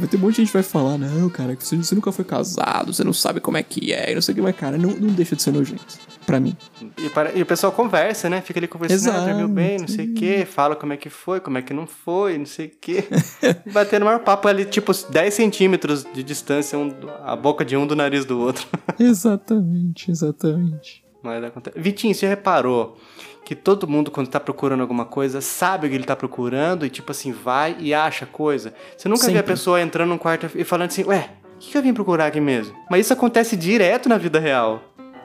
[0.00, 2.24] Vai ter um monte de gente que vai falar, não, cara, você, você nunca foi
[2.24, 4.78] casado, você não sabe como é que é, e não sei o que, mas, cara,
[4.78, 5.98] não, não deixa de ser nojento.
[6.24, 6.56] Pra mim.
[6.96, 8.40] E, para, e o pessoal conversa, né?
[8.40, 11.38] Fica ali conversando, ah, dormiu bem, não sei o que, fala como é que foi,
[11.38, 13.04] como é que não foi, não sei o que.
[13.70, 17.94] Batendo maior papo ali, tipo, 10 centímetros de distância, um, a boca de um do
[17.94, 18.66] nariz do outro.
[18.98, 21.04] exatamente, exatamente.
[21.22, 21.78] Mas acontece.
[21.78, 22.96] Vitinho, você reparou
[23.44, 26.90] que todo mundo, quando tá procurando alguma coisa, sabe o que ele tá procurando e,
[26.90, 28.72] tipo assim, vai e acha coisa.
[28.96, 29.34] Você nunca Sempre.
[29.34, 31.92] vê a pessoa entrando num quarto e falando assim, ué, o que, que eu vim
[31.92, 32.74] procurar aqui mesmo?
[32.90, 34.82] Mas isso acontece direto na vida real.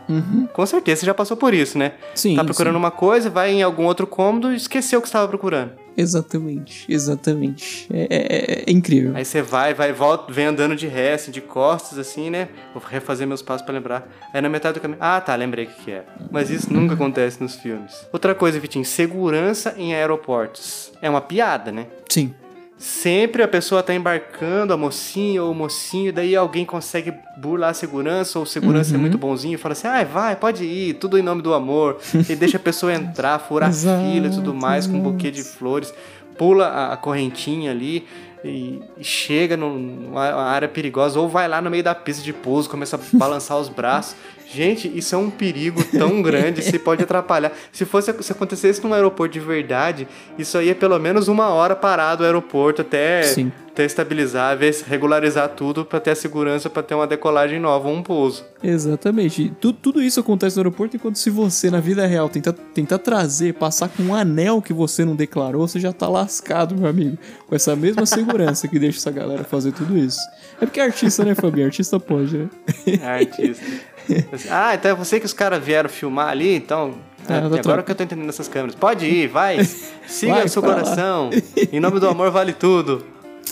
[0.08, 0.48] Uhum.
[0.54, 1.94] Com certeza você já passou por isso, né?
[2.14, 2.36] Sim.
[2.36, 2.80] Tá procurando sim.
[2.80, 5.85] uma coisa, vai em algum outro cômodo e esqueceu o que estava procurando.
[5.98, 7.88] Exatamente, exatamente.
[7.92, 9.16] É, é, é, incrível.
[9.16, 12.50] Aí você vai, vai, volta, vem andando de ré, assim, de costas, assim, né?
[12.74, 14.08] Vou refazer meus passos para lembrar.
[14.34, 15.00] Aí na metade do caminho.
[15.02, 16.04] Ah, tá, lembrei o que, que é.
[16.32, 18.06] Mas isso nunca acontece nos filmes.
[18.12, 20.92] Outra coisa, Vitinho, segurança em aeroportos.
[21.02, 21.88] É uma piada, né?
[22.10, 22.34] Sim.
[22.78, 27.74] Sempre a pessoa tá embarcando, a mocinha ou o mocinho, daí alguém consegue burlar a
[27.74, 29.00] segurança, ou o segurança é uhum.
[29.00, 32.00] é muito bonzinho, e fala assim, ah, vai, pode ir, tudo em nome do amor,
[32.30, 35.94] e deixa a pessoa entrar, furar fila e tudo mais, com um buquê de flores,
[36.38, 38.06] pula a, correntinha ali,
[38.44, 42.70] e, e chega numa área perigosa, ou vai lá no meio da pista de pouso,
[42.70, 44.16] começa a balançar os braços.
[44.52, 47.52] Gente, isso é um perigo tão grande, se pode atrapalhar.
[47.72, 51.76] Se fosse se acontecesse num aeroporto de verdade, isso aí é pelo menos uma hora
[51.76, 53.22] parado o aeroporto até,
[53.68, 58.46] até estabilizar, regularizar tudo para ter a segurança para ter uma decolagem nova, um pouso.
[58.64, 59.52] Exatamente.
[59.60, 63.54] Tudo, tudo isso acontece no aeroporto enquanto se você na vida real tentar, tentar trazer,
[63.54, 67.18] passar com um anel que você não declarou, você já tá lascado, meu amigo.
[67.48, 70.20] Com essa mesma segurança que deixa essa galera fazer tudo isso.
[70.62, 71.66] É porque é artista, né, Fabinho?
[71.66, 72.50] Artista pode, né?
[72.88, 73.66] É artista.
[74.50, 76.96] ah, então é você que os caras vieram filmar ali, então.
[77.28, 77.84] É, agora troca.
[77.84, 78.76] que eu tô entendendo essas câmeras.
[78.76, 79.64] Pode ir, vai.
[80.08, 81.30] Siga vai, o seu coração.
[81.72, 83.04] em nome do amor vale tudo.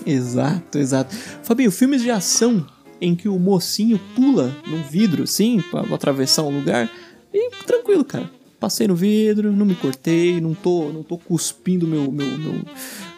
[0.05, 1.15] Exato, exato.
[1.43, 2.65] Fabinho, filmes de ação
[3.01, 6.89] em que o mocinho pula num vidro, assim, pra atravessar um lugar.
[7.33, 8.29] E tranquilo, cara.
[8.59, 12.61] Passei no vidro, não me cortei, não tô, não tô cuspindo meu, meu, meu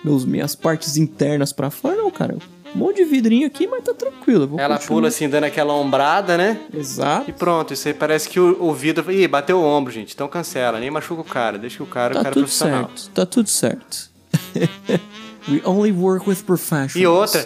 [0.03, 2.37] meus, minhas partes internas para fora, não, cara
[2.75, 4.59] um monte de vidrinho aqui, mas tá tranquilo.
[4.59, 4.87] Ela continuar.
[4.87, 6.59] pula assim, dando aquela ombrada, né?
[6.73, 7.29] Exato.
[7.29, 9.09] E pronto, isso aí parece que o, o vidro.
[9.11, 10.13] Ih, bateu o ombro, gente.
[10.13, 11.57] Então cancela, nem machuca o cara.
[11.57, 12.89] Deixa que o cara, tá o cara é tudo profissional.
[12.95, 14.09] Certo, tá tudo certo.
[15.47, 16.95] We only work with professionals.
[16.95, 17.45] E outra,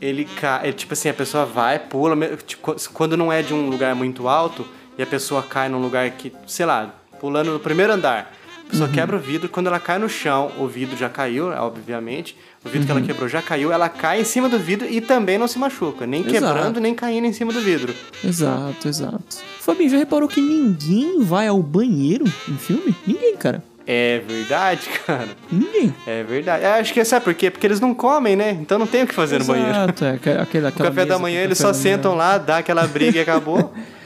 [0.00, 0.72] ele cai.
[0.72, 2.16] Tipo assim, a pessoa vai, pula.
[2.36, 4.64] Tipo, quando não é de um lugar muito alto
[4.96, 8.32] e a pessoa cai num lugar que, sei lá, pulando no primeiro andar.
[8.68, 8.94] A pessoa uhum.
[8.94, 12.36] quebra o vidro, quando ela cai no chão, o vidro já caiu, obviamente.
[12.62, 12.84] O vidro uhum.
[12.84, 13.06] que ela uhum.
[13.06, 16.20] quebrou já caiu, ela cai em cima do vidro e também não se machuca, nem
[16.20, 16.34] exato.
[16.34, 17.94] quebrando, nem caindo em cima do vidro.
[18.22, 19.38] Exato, exato.
[19.60, 22.94] Fabinho, já reparou que ninguém vai ao banheiro em filme?
[23.06, 23.64] Ninguém, cara.
[23.86, 25.28] É verdade, cara.
[25.50, 25.94] Ninguém.
[26.06, 26.62] É verdade.
[26.62, 27.50] É, acho que sabe por quê?
[27.50, 28.50] Porque eles não comem, né?
[28.60, 29.70] Então não tem o que fazer no banheiro.
[29.70, 33.16] Exato, é, aquele, aquele, O café da manhã eles só sentam lá, dá aquela briga
[33.16, 33.72] e acabou.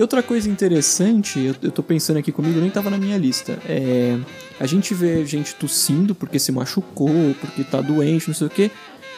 [0.00, 3.58] E outra coisa interessante, eu, eu tô pensando aqui comigo, nem tava na minha lista.
[3.68, 4.18] É.
[4.58, 8.70] A gente vê gente tossindo porque se machucou, porque tá doente, não sei o quê.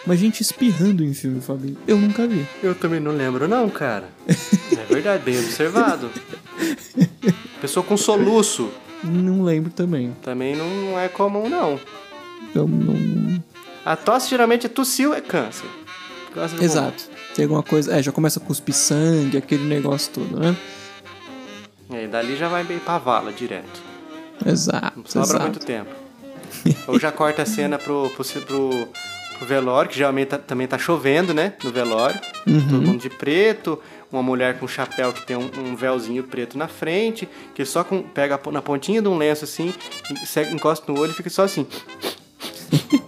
[0.05, 1.77] Mas gente espirrando em filme, Fabinho.
[1.87, 2.45] Eu nunca vi.
[2.61, 4.09] Eu também não lembro, não, cara.
[4.77, 6.11] É verdade, bem observado.
[7.61, 8.69] Pessoa com soluço
[9.05, 10.13] Não lembro também.
[10.21, 11.79] também não é comum, não.
[12.53, 13.41] Eu não.
[13.85, 15.67] A tosse geralmente é tossiu, é câncer.
[16.35, 17.12] Câncer Exato.
[17.35, 17.97] Tem alguma coisa.
[17.99, 20.57] É, já começa a cuspir sangue, aquele negócio todo, né?
[21.91, 23.81] É, dali já vai bem pra vala direto.
[24.45, 24.93] Exato.
[24.97, 25.43] Não sobra exato.
[25.45, 25.91] muito tempo.
[26.87, 28.89] Ou já corta a cena pro, pro, pro,
[29.39, 31.55] pro velório, que geralmente tá- também tá chovendo, né?
[31.63, 32.21] No velório.
[32.45, 33.79] Todo mundo de preto.
[34.11, 37.83] Uma mulher com um chapéu que tem um, um véuzinho preto na frente, que só
[37.83, 39.73] com, pega na pontinha de um lenço assim,
[40.53, 41.67] encosta no olho e fica só assim.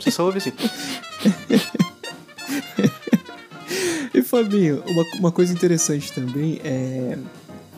[0.01, 0.53] Você só ouve assim.
[4.35, 7.17] Fabinho, uma, uma coisa interessante também é.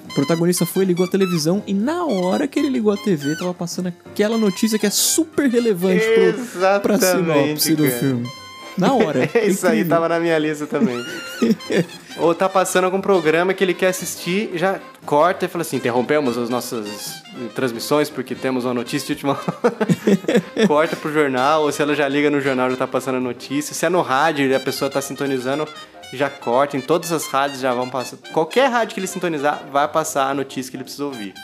[0.09, 3.53] O protagonista foi, ligou a televisão e na hora que ele ligou a TV, tava
[3.53, 8.27] passando aquela notícia que é super relevante pro, pra sinopse do filme.
[8.79, 9.25] Na hora.
[9.45, 9.89] Isso aí Incrível.
[9.89, 11.05] tava na minha lista também.
[12.19, 16.39] Ou tá passando algum programa que ele quer assistir, já corta e fala assim: interrompemos
[16.39, 17.23] as nossas
[17.55, 19.77] transmissões porque temos uma notícia de última hora."
[20.67, 23.75] Corta pro jornal, ou se ela já liga no jornal já tá passando a notícia.
[23.75, 25.69] Se é no rádio e a pessoa tá sintonizando,
[26.13, 26.77] já corta.
[26.77, 28.17] Em todas as rádios já vão passar.
[28.33, 31.35] Qualquer rádio que ele sintonizar, vai passar a notícia que ele precisa ouvir.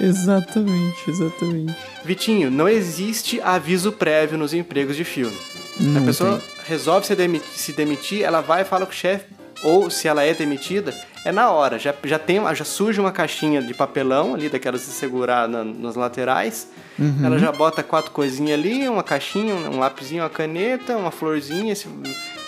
[0.00, 1.74] Exatamente, exatamente.
[2.04, 5.36] Vitinho, não existe aviso prévio nos empregos de filme.
[5.80, 6.48] Não a pessoa tem.
[6.66, 9.26] resolve se demitir, se demitir, ela vai e fala com o chefe,
[9.62, 11.78] ou se ela é demitida, é na hora.
[11.78, 15.96] Já, já, tem, já surge uma caixinha de papelão ali, daquelas de segurar na- nas
[15.96, 16.68] laterais.
[16.98, 17.24] Uhum.
[17.24, 21.86] Ela já bota quatro coisinhas ali, uma caixinha, um lapisinho, uma caneta, uma florzinha, se,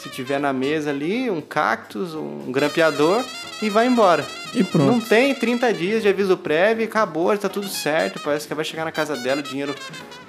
[0.00, 3.24] se tiver na mesa ali, um cactus, um grampeador
[3.62, 4.24] e vai embora.
[4.54, 4.90] E pronto.
[4.90, 8.20] Não tem 30 dias de aviso prévio, acabou, já tá tudo certo.
[8.20, 9.74] Parece que vai chegar na casa dela, o dinheiro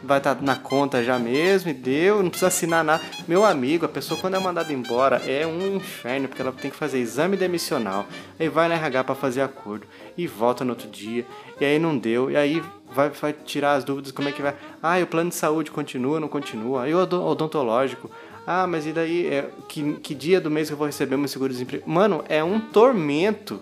[0.04, 3.02] vai estar na conta já mesmo, e deu, não precisa assinar nada.
[3.28, 6.78] Meu amigo, a pessoa quando é mandada embora é um inferno, porque ela tem que
[6.78, 8.06] fazer exame demissional,
[8.40, 11.26] aí vai na RH pra fazer acordo, e volta no outro dia,
[11.60, 14.56] e aí não deu, e aí vai, vai tirar as dúvidas, como é que vai.
[14.84, 18.10] Ah, e o plano de saúde continua, não continua, aí o odon- odontológico.
[18.45, 21.27] Ah, mas e daí, é, que, que dia do mês que eu vou receber meu
[21.27, 21.84] seguro-desemprego?
[21.89, 23.62] Mano, é um tormento.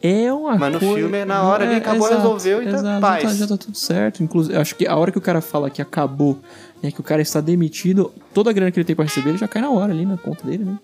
[0.00, 3.00] É uma Mas no coi- filme, na hora ali, acabou, exato, resolveu e tá exato,
[3.00, 3.22] paz.
[3.24, 4.22] tá- já tá tudo certo.
[4.22, 6.38] Inclusive, acho que a hora que o cara fala que acabou,
[6.82, 9.38] né, que o cara está demitido, toda a grana que ele tem pra receber, ele
[9.38, 10.78] já cai na hora ali na conta dele, né?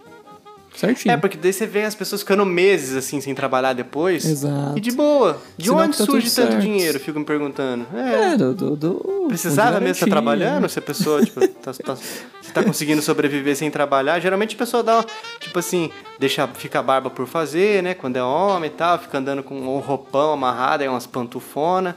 [0.74, 1.12] Certinho.
[1.12, 4.24] É, porque daí você vê as pessoas ficando meses assim sem trabalhar depois.
[4.24, 4.76] Exato.
[4.76, 5.40] E de boa.
[5.56, 6.60] De Sinal onde tá surge tanto certo.
[6.60, 6.98] dinheiro?
[6.98, 7.86] Fico me perguntando.
[7.94, 8.32] É.
[8.32, 10.68] É, do, do, do- Precisava mesmo estar garantia, trabalhando?
[10.68, 14.82] Se a pessoa, tipo, tá, tá, se tá conseguindo sobreviver sem trabalhar, geralmente a pessoa
[14.82, 15.04] dá,
[15.40, 17.94] tipo assim, deixa, fica a barba por fazer, né?
[17.94, 21.96] Quando é homem e tal, fica andando com um roupão amarrado, aí umas pantufona,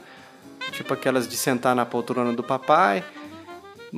[0.71, 3.03] tipo aquelas de sentar na poltrona do papai.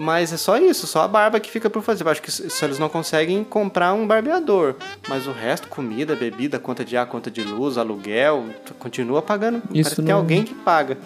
[0.02, 2.06] Mas é só isso, só a barba que fica por fazer.
[2.06, 4.76] Eu acho que só eles não conseguem comprar um barbeador.
[5.10, 8.46] Mas o resto, comida, bebida, conta de ar, conta de luz, aluguel,
[8.80, 9.58] continua pagando.
[9.58, 10.98] Isso Parece que tem não- alguém que paga.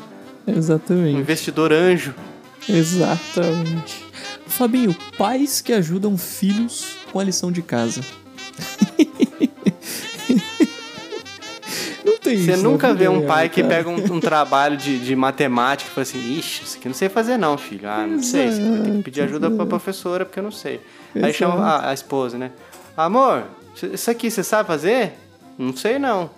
[0.46, 1.18] Um Exatamente.
[1.20, 2.14] investidor anjo.
[2.70, 4.06] Exatamente.
[4.46, 8.02] Fabinho, pais que ajudam filhos com a lição de casa.
[12.24, 12.64] Tem Você isso.
[12.64, 13.76] na nunca vê um pai que cara.
[13.76, 17.10] pega um, um trabalho de, de matemática e fala assim, ixi, isso aqui não sei
[17.10, 17.88] fazer não, filho.
[17.90, 20.80] Ah, não sei, você vai ter que pedir ajuda pra professora porque eu não sei.
[21.16, 21.34] Aí Exato.
[21.34, 22.52] chama a, a esposa, né?
[22.96, 23.44] Amor,
[23.92, 25.14] isso aqui você sabe fazer?
[25.58, 26.30] Não sei não.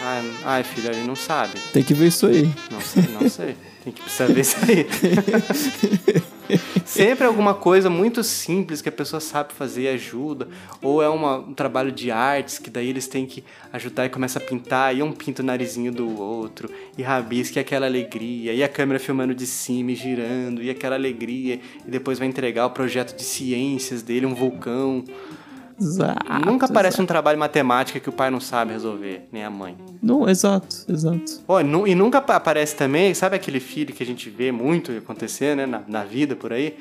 [0.00, 1.58] Ai, ai, filho, ele não sabe.
[1.72, 2.48] Tem que ver isso aí.
[2.70, 3.56] Não sei, não sei.
[3.84, 4.86] Tem que precisar ver isso aí.
[6.84, 10.48] Sempre alguma coisa muito simples que a pessoa sabe fazer e ajuda.
[10.82, 14.38] Ou é uma- um trabalho de artes que daí eles têm que ajudar e começa
[14.38, 14.94] a pintar.
[14.94, 16.70] E um pinta o narizinho do outro.
[16.98, 18.52] E rabisca e aquela alegria.
[18.52, 20.62] E a câmera filmando de cima e girando.
[20.62, 21.58] E aquela alegria.
[21.86, 25.04] E depois vai entregar o projeto de ciências dele, um vulcão.
[25.82, 26.24] Exato.
[26.46, 27.02] Nunca parece exato.
[27.02, 29.76] um trabalho de matemática que o pai não sabe resolver, nem a mãe.
[30.02, 31.40] Não, exato, exato.
[31.48, 34.92] Ó, nu- e nunca pa- aparece também, sabe aquele filho que a gente vê muito
[34.92, 36.76] acontecer, né, na, na vida por aí?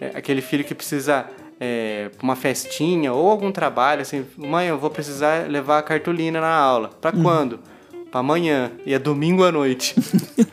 [0.00, 1.26] É, aquele filho que precisa
[1.60, 6.52] é, uma festinha ou algum trabalho, assim, mãe, eu vou precisar levar a cartolina na
[6.54, 6.90] aula.
[7.00, 7.60] Pra quando?
[8.12, 8.70] Pra amanhã.
[8.86, 9.96] E é domingo à noite.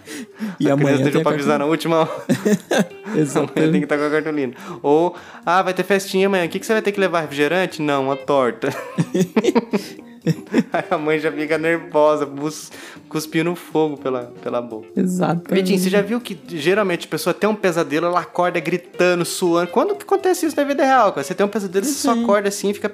[0.58, 2.12] E a amanhã criança deixou pra avisar na última hora.
[3.10, 4.54] Amanhã tem que estar com a cartolina.
[4.84, 6.45] Ou, ah, vai ter festinha amanhã.
[6.45, 7.22] O que, que você vai ter que levar?
[7.22, 7.82] Refrigerante?
[7.82, 8.69] Não, uma torta.
[10.73, 12.71] Aí a mãe já fica nervosa, bus-
[13.08, 14.88] cuspindo fogo pela, pela boca.
[14.95, 15.53] Exato.
[15.53, 19.71] Vitinho, você já viu que geralmente a pessoa tem um pesadelo, ela acorda gritando, suando.
[19.71, 21.23] Quando que acontece isso na vida real, cara?
[21.23, 22.93] Você tem um pesadelo, você só acorda assim, fica,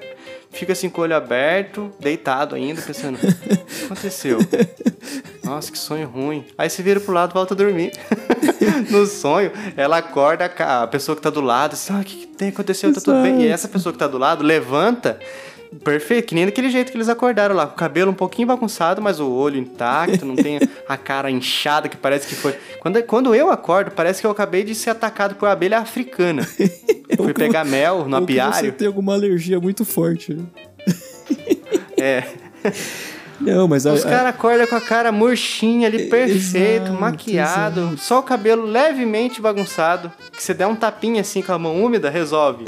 [0.51, 4.39] fica assim com o olho aberto, deitado ainda, pensando, o que aconteceu?
[5.43, 6.43] Nossa, que sonho ruim.
[6.57, 7.91] Aí você vira pro lado e volta a dormir.
[8.89, 12.15] no sonho, ela acorda, a a pessoa que tá do lado, assim, ah, o que,
[12.17, 12.91] que tem aconteceu?
[12.93, 13.43] Tá tudo bem?
[13.43, 15.19] E essa pessoa que tá do lado levanta.
[15.83, 19.01] Perfeito, que nem daquele jeito que eles acordaram lá, com o cabelo um pouquinho bagunçado,
[19.01, 22.55] mas o olho intacto, não tem a cara inchada que parece que foi.
[22.79, 26.43] Quando, quando eu acordo, parece que eu acabei de ser atacado por uma abelha africana.
[27.17, 28.71] Fui pegar mel no que você apiário.
[28.73, 30.33] tem alguma alergia muito forte.
[30.33, 30.43] né?
[31.97, 32.23] É.
[33.39, 37.97] Não, mas a, Os caras acordam com a cara murchinha ali, perfeito, Exato, maquiado, exato.
[37.97, 40.11] só o cabelo levemente bagunçado.
[40.35, 42.65] Que você der um tapinha assim com a mão úmida, resolve.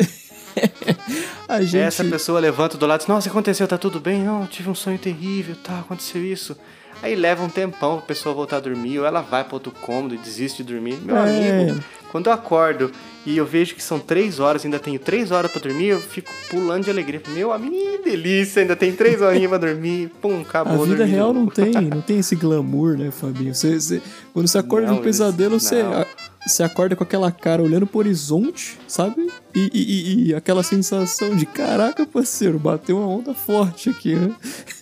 [1.47, 1.77] A gente.
[1.77, 3.67] Essa pessoa levanta do lado e diz, nossa, aconteceu?
[3.67, 4.23] Tá tudo bem?
[4.23, 6.55] Não, tive um sonho terrível, tá, aconteceu isso.
[7.01, 10.15] Aí leva um tempão pra pessoa voltar a dormir, ou ela vai pra outro cômodo
[10.15, 10.97] e desiste de dormir.
[11.01, 11.61] Meu É.
[11.61, 12.91] amigo, quando eu acordo
[13.25, 16.31] e eu vejo que são três horas, ainda tenho três horas pra dormir, eu fico
[16.49, 17.21] pulando de alegria.
[17.29, 20.09] Meu amigo, delícia, ainda tem três horinhas pra dormir.
[20.21, 20.85] Pum, A acabou.
[20.85, 23.53] vida dormi de real não tem, não tem esse glamour, né, Fabinho?
[23.53, 24.01] Você, você-
[24.33, 26.05] quando você acorda Não, de um pesadelo, isso- você, a-
[26.45, 29.29] você acorda com aquela cara olhando pro horizonte, sabe?
[29.53, 34.33] E, e- e- e aquela sensação de caraca, parceiro, bateu uma onda forte aqui, né?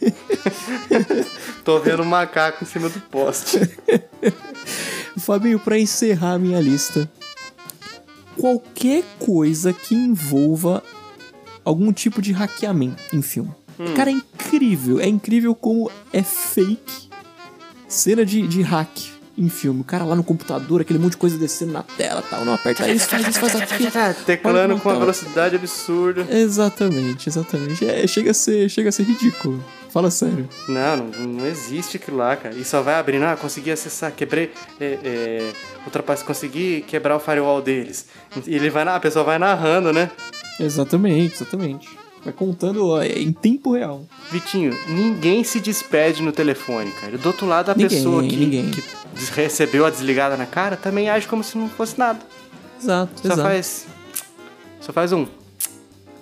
[1.66, 3.60] Tô vendo um macaco em cima do poste.
[5.20, 7.10] Fabinho, pra encerrar a minha lista,
[8.38, 10.84] qualquer coisa que envolva
[11.64, 13.52] algum tipo de hackeamento em filme.
[13.96, 15.00] Cara, é incrível.
[15.00, 17.10] É incrível como é fake
[17.88, 18.90] cena de, de hack
[19.38, 19.82] em filme.
[19.82, 22.46] O cara lá no computador, aquele monte de coisa descendo na tela tal.
[22.46, 23.92] Não, aperta isso, faz isso, faz aquilo.
[24.26, 26.26] Teclando Olha com uma velocidade absurda.
[26.30, 27.86] Exatamente, exatamente.
[27.86, 29.64] É, chega, a ser, chega a ser ridículo.
[29.96, 30.50] Fala sério.
[30.68, 32.54] Não, não, não existe aquilo lá, cara.
[32.54, 35.52] E só vai abrindo, ah, consegui acessar, quebrei, é, é,
[36.26, 38.06] consegui quebrar o firewall deles.
[38.46, 40.12] E ele vai, a pessoa vai narrando, né?
[40.60, 41.88] Exatamente, exatamente.
[42.26, 44.06] Vai contando ó, em tempo real.
[44.30, 47.18] Vitinho, ninguém se despede no telefone, cara.
[47.18, 48.72] Do outro lado, a Ninguém, pessoa que, ninguém.
[48.72, 48.84] que
[49.34, 52.20] recebeu a desligada na cara também age como se não fosse nada.
[52.84, 53.42] Exato, Só exato.
[53.44, 53.88] faz.
[54.82, 55.26] Só faz um.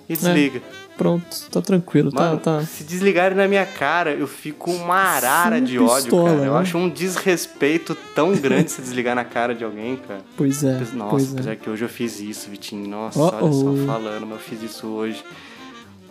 [0.08, 0.62] E desliga.
[0.96, 2.64] Pronto, tá tranquilo, Mano, tá, tá.
[2.66, 6.44] se desligarem na minha cara, eu fico uma arara Full de ódio, pistola, cara.
[6.46, 6.60] Eu né?
[6.60, 10.20] acho um desrespeito tão grande se desligar na cara de alguém, cara.
[10.36, 11.32] Pois é, Nossa, pois é.
[11.32, 12.88] apesar que hoje eu fiz isso, Vitinho.
[12.88, 13.86] Nossa, Oh, olha só, oh.
[13.86, 15.24] falando, mas eu fiz isso hoje.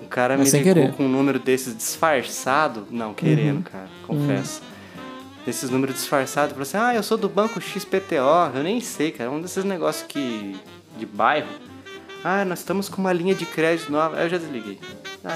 [0.01, 0.93] O cara Mas me ligou querer.
[0.93, 2.85] com um número desses disfarçado.
[2.91, 3.61] Não, querendo, Uhum.
[3.63, 4.61] cara, confesso.
[5.47, 8.51] Esses números disfarçados, falou assim: ah, eu sou do banco XPTO.
[8.53, 9.31] Eu nem sei, cara.
[9.31, 10.57] Um desses negócios que.
[10.97, 11.47] de bairro.
[12.23, 14.17] Ah, nós estamos com uma linha de crédito nova.
[14.17, 14.79] Aí eu já desliguei.
[15.25, 15.35] Ah,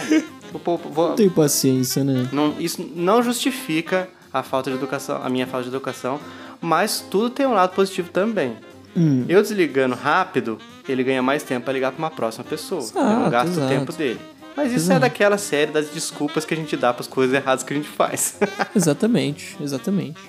[0.64, 2.28] vou, vou, Não tenho paciência, né?
[2.32, 6.20] não, isso não justifica a falta de educação, a minha falta de educação,
[6.62, 8.56] mas tudo tem um lado positivo também.
[8.96, 9.26] Hum.
[9.30, 12.82] Eu desligando rápido, ele ganha mais tempo pra ligar pra uma próxima pessoa.
[12.96, 13.68] eu não Exato, gasto o exato.
[13.70, 14.20] tempo dele.
[14.56, 15.02] Mas isso é Exato.
[15.02, 18.38] daquela série das desculpas que a gente dá pras coisas erradas que a gente faz.
[18.76, 20.20] Exatamente, exatamente.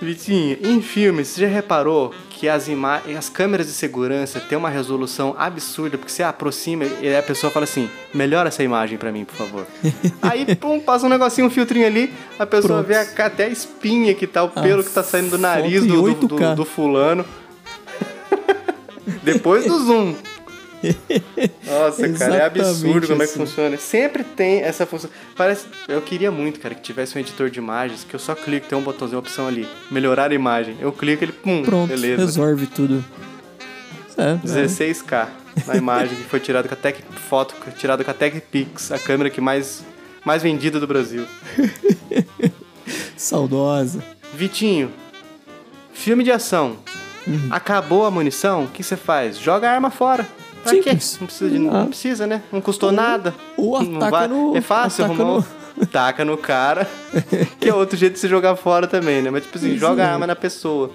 [0.00, 2.68] Vitinho, em filmes, você já reparou que as,
[3.16, 7.64] as câmeras de segurança têm uma resolução absurda, porque você aproxima e a pessoa fala
[7.64, 9.66] assim, melhora essa imagem pra mim, por favor.
[10.20, 12.86] Aí, pum, passa um negocinho, um filtrinho ali, a pessoa Pronto.
[12.86, 15.94] vê a, até a espinha que tá, o pelo que tá saindo do nariz do,
[15.94, 16.50] do, 8K.
[16.50, 17.24] do, do fulano.
[19.24, 20.14] Depois do zoom.
[21.64, 23.76] Nossa, cara, é absurdo como é que funciona.
[23.76, 25.10] Sempre tem essa função.
[25.36, 25.66] Parece.
[25.88, 28.76] Eu queria muito, cara, que tivesse um editor de imagens que eu só clico, tem
[28.76, 30.76] um botãozinho, uma opção ali, melhorar a imagem.
[30.80, 32.24] Eu clico, ele, pum, Pronto, beleza.
[32.24, 33.04] resolve tudo.
[34.16, 34.64] É, é.
[34.66, 35.28] 16K
[35.66, 38.98] na imagem que foi tirada com a Tech foto tirada com a Tech Pix, a
[38.98, 39.84] câmera que mais
[40.24, 41.24] mais vendida do Brasil.
[43.16, 44.02] Saudosa.
[44.34, 44.90] Vitinho,
[45.92, 46.76] filme de ação.
[47.26, 47.48] Uhum.
[47.50, 49.38] Acabou a munição, o que você faz?
[49.38, 50.26] Joga a arma fora.
[50.70, 50.90] Pra quê?
[51.00, 51.18] Simples.
[51.20, 51.70] Não precisa, de, Ah.
[51.80, 52.42] não precisa, né?
[52.52, 53.34] Não custou nada.
[53.56, 55.44] ou Não ataca no- É fácil ataca arrumar.
[55.78, 56.88] no- Taca no cara.
[57.60, 59.30] que é outro jeito de se jogar fora também, né?
[59.30, 60.90] Mas tipo assim, joga a arma na pessoa.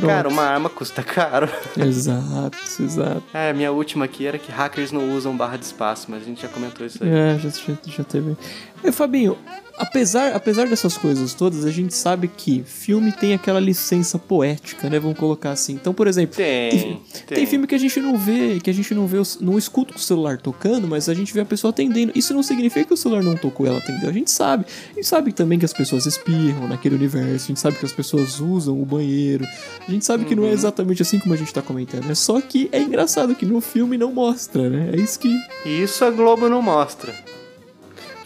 [0.00, 1.48] Cara, uma arma custa caro.
[1.76, 3.22] Exato, exato.
[3.34, 6.40] É, minha última aqui era que hackers não usam barra de espaço, mas a gente
[6.40, 7.10] já comentou isso aí.
[7.10, 7.50] É, já,
[7.86, 8.36] já teve.
[8.82, 9.36] E, Fabinho,
[9.78, 14.98] apesar, apesar dessas coisas todas, a gente sabe que filme tem aquela licença poética, né?
[14.98, 15.74] Vamos colocar assim.
[15.74, 17.46] Então, por exemplo, Tem, tem, tem.
[17.46, 20.38] filme que a gente não vê, que a gente não vê, não escuta o celular
[20.38, 22.12] tocando, mas a gente vê a pessoa atendendo.
[22.14, 24.08] Isso não significa que o celular não tocou e ela atendeu.
[24.08, 24.64] A gente sabe.
[24.92, 27.92] A gente sabe também que as pessoas espirram naquele universo, a gente sabe que as
[27.92, 29.46] pessoas usam o banheiro.
[29.86, 30.40] A gente sabe que Uhum.
[30.42, 32.10] não é exatamente assim como a gente tá comentando.
[32.10, 34.90] É só que é engraçado que no filme não mostra, né?
[34.92, 35.34] É isso que.
[35.66, 37.14] Isso a Globo não mostra.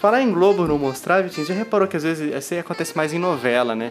[0.04, 3.18] Falar em Globo não mostrar, Vitinho, já reparou que às vezes isso acontece mais em
[3.18, 3.90] novela, né?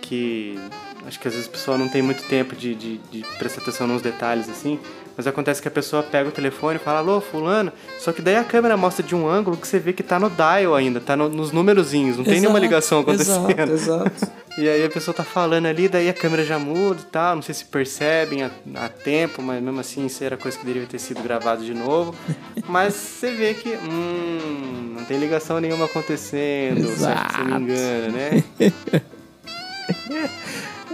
[0.00, 0.58] Que
[1.06, 3.86] acho que às vezes a pessoa não tem muito tempo de, de, de prestar atenção
[3.86, 4.80] nos detalhes assim.
[5.16, 7.72] Mas acontece que a pessoa pega o telefone e fala, alô, fulano.
[7.98, 10.30] Só que daí a câmera mostra de um ângulo que você vê que tá no
[10.30, 13.50] dial ainda, tá no, nos númerozinhos, não tem nenhuma ligação acontecendo.
[13.50, 14.32] Exato, exato.
[14.58, 17.36] E aí a pessoa tá falando ali, daí a câmera já muda e tal.
[17.36, 20.86] Não sei se percebem a, a tempo, mas mesmo assim isso era coisa que deveria
[20.86, 22.14] ter sido gravado de novo.
[22.68, 27.60] mas você vê que, hum, não tem ligação nenhuma acontecendo, você acha que você me
[27.62, 28.44] engana, né?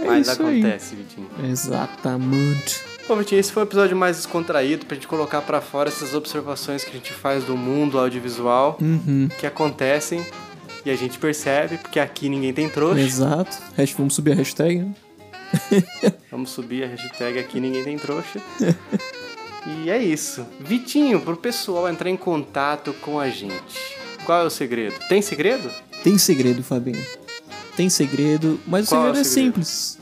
[0.01, 0.61] É mas isso aí.
[0.61, 1.29] acontece, Vitinho.
[1.43, 2.88] Exatamente.
[3.09, 6.83] Bom, Vitinho, esse foi o episódio mais descontraído pra gente colocar pra fora essas observações
[6.83, 9.27] que a gente faz do mundo audiovisual Uhum.
[9.39, 10.23] que acontecem
[10.85, 12.99] e a gente percebe, porque aqui ninguém tem trouxa.
[13.01, 13.57] Exato.
[13.97, 14.79] Vamos subir a hashtag.
[14.79, 14.93] né?
[16.29, 18.39] Vamos subir a hashtag aqui ninguém tem trouxa.
[19.65, 20.45] e é isso.
[20.59, 23.97] Vitinho, pro pessoal entrar em contato com a gente.
[24.23, 24.93] Qual é o segredo?
[25.09, 25.67] Tem segredo?
[26.03, 27.03] Tem segredo, Fabinho.
[27.75, 29.45] Tem segredo, mas o Qual é segredo o é, segredo?
[29.65, 29.98] simples.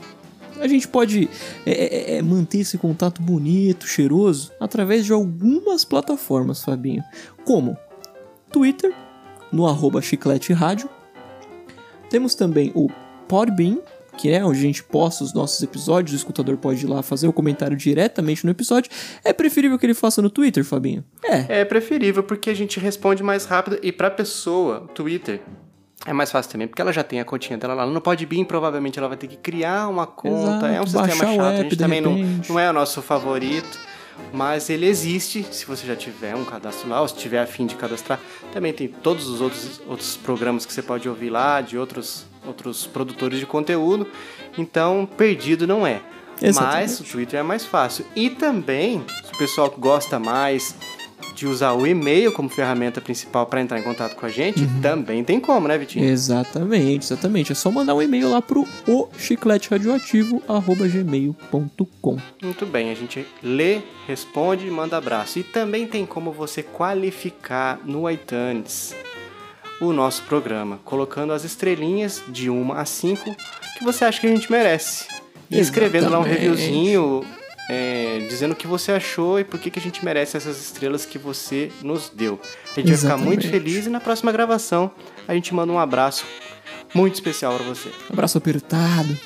[0.60, 1.28] A gente pode
[1.64, 7.02] é, é, é, manter esse contato bonito, cheiroso, através de algumas plataformas, Fabinho.
[7.44, 7.76] Como?
[8.50, 8.94] Twitter,
[9.52, 10.88] no arroba chiclete rádio.
[12.10, 12.88] Temos também o
[13.28, 13.78] Podbean,
[14.16, 17.28] que é onde a gente posta os nossos episódios, o escutador pode ir lá fazer
[17.28, 18.90] o comentário diretamente no episódio.
[19.22, 21.04] É preferível que ele faça no Twitter, Fabinho?
[21.22, 25.40] É, É preferível porque a gente responde mais rápido e pra pessoa, Twitter.
[26.06, 27.82] É mais fácil também, porque ela já tem a continha dela lá.
[27.82, 30.66] Ela não pode vir, provavelmente ela vai ter que criar uma conta.
[30.66, 32.16] Exato, é um sistema chato, a app, gente de também não,
[32.48, 33.78] não é o nosso favorito.
[34.32, 37.66] Mas ele existe, se você já tiver um cadastro lá, ou se tiver a fim
[37.66, 38.18] de cadastrar.
[38.52, 42.86] Também tem todos os outros, outros programas que você pode ouvir lá, de outros, outros
[42.86, 44.06] produtores de conteúdo.
[44.56, 46.00] Então, perdido não é.
[46.40, 46.80] Exatamente.
[46.80, 48.04] Mas o Twitter é mais fácil.
[48.14, 50.74] E também, se o pessoal gosta mais
[51.34, 54.80] de usar o e-mail como ferramenta principal para entrar em contato com a gente, Uhum.
[54.80, 56.04] também tem como, né, Vitinho?
[56.04, 57.52] Exatamente, exatamente.
[57.52, 60.42] É só mandar um e-mail lá pro o chiclete radioativo
[60.92, 62.16] gmail.com.
[62.42, 65.38] Muito bem, a gente lê, responde e manda abraço.
[65.38, 68.94] E também tem como você qualificar no iTunes
[69.80, 73.36] o nosso programa, colocando as estrelinhas de 1 a 5
[73.78, 75.06] que você acha que a gente merece.
[75.50, 77.22] E escrevendo lá um reviewzinho
[77.68, 81.04] é, dizendo o que você achou e por que, que a gente merece essas estrelas
[81.04, 82.40] que você nos deu.
[82.72, 83.48] A gente vai ficar muito Exatamente.
[83.48, 84.90] feliz e na próxima gravação
[85.26, 86.24] a gente manda um abraço
[86.94, 87.90] muito especial para você.
[88.10, 89.16] Abraço apertado.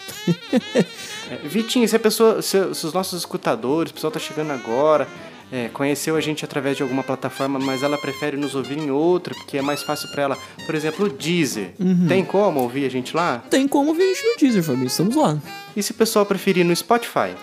[1.31, 5.09] É, Vitinho, se a pessoa, se, se os nossos escutadores, o pessoal tá chegando agora,
[5.51, 9.35] é, conheceu a gente através de alguma plataforma, mas ela prefere nos ouvir em outra,
[9.35, 10.39] porque é mais fácil para ela.
[10.67, 11.73] Por exemplo, o Deezer.
[11.79, 12.07] Uhum.
[12.09, 13.43] Tem como ouvir a gente lá?
[13.49, 14.87] Tem como ouvir a gente no Deezer, Fabinho.
[14.87, 15.39] Estamos lá.
[15.77, 17.35] E se o pessoal preferir no Spotify?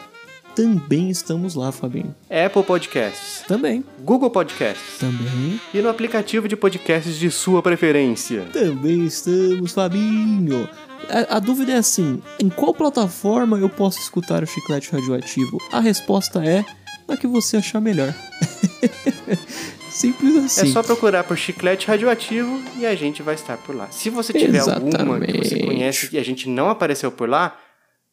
[0.56, 2.14] Também estamos lá, Fabinho.
[2.30, 3.84] Apple Podcasts, Também.
[4.02, 5.60] Google Podcasts Também.
[5.74, 8.46] e no aplicativo de podcasts de sua preferência.
[8.52, 10.68] Também estamos, Fabinho.
[11.10, 15.58] A, a dúvida é assim: em qual plataforma eu posso escutar o chiclete radioativo?
[15.72, 16.66] A resposta é
[17.08, 18.14] na que você achar melhor.
[19.90, 20.70] Simples assim.
[20.70, 23.88] É só procurar por Chiclete Radioativo e a gente vai estar por lá.
[23.92, 25.66] Se você tiver alguma que você Exatamente.
[25.66, 27.58] conhece e a gente não apareceu por lá,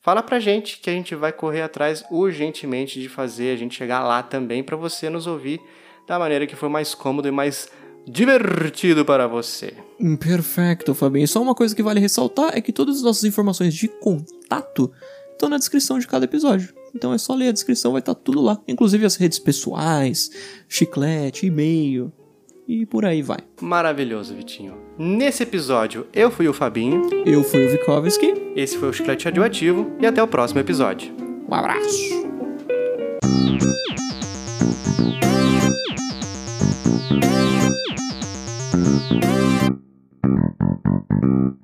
[0.06, 4.04] fala pra gente que a gente vai correr atrás urgentemente de fazer a gente chegar
[4.04, 5.60] lá também pra você nos ouvir
[6.06, 7.68] da maneira que for mais cômodo e mais
[8.06, 9.74] divertido para você.
[10.20, 11.26] Perfeito, Fabinho.
[11.26, 14.92] Só uma coisa que vale ressaltar é que todas as nossas informações de contato
[15.32, 16.72] estão na descrição de cada episódio.
[16.94, 18.62] Então é só ler a descrição, vai estar tudo lá.
[18.68, 20.30] Inclusive as redes pessoais,
[20.68, 22.12] chiclete, e-mail
[22.66, 23.38] e por aí vai.
[23.60, 24.74] Maravilhoso, Vitinho.
[24.98, 28.32] Nesse episódio, eu fui o Fabinho, Eu fui o Vikovski.
[28.56, 31.12] esse foi o Chiclete Radioativo e até o próximo episódio.
[31.48, 32.26] Um abraço.
[41.18, 41.56] Thank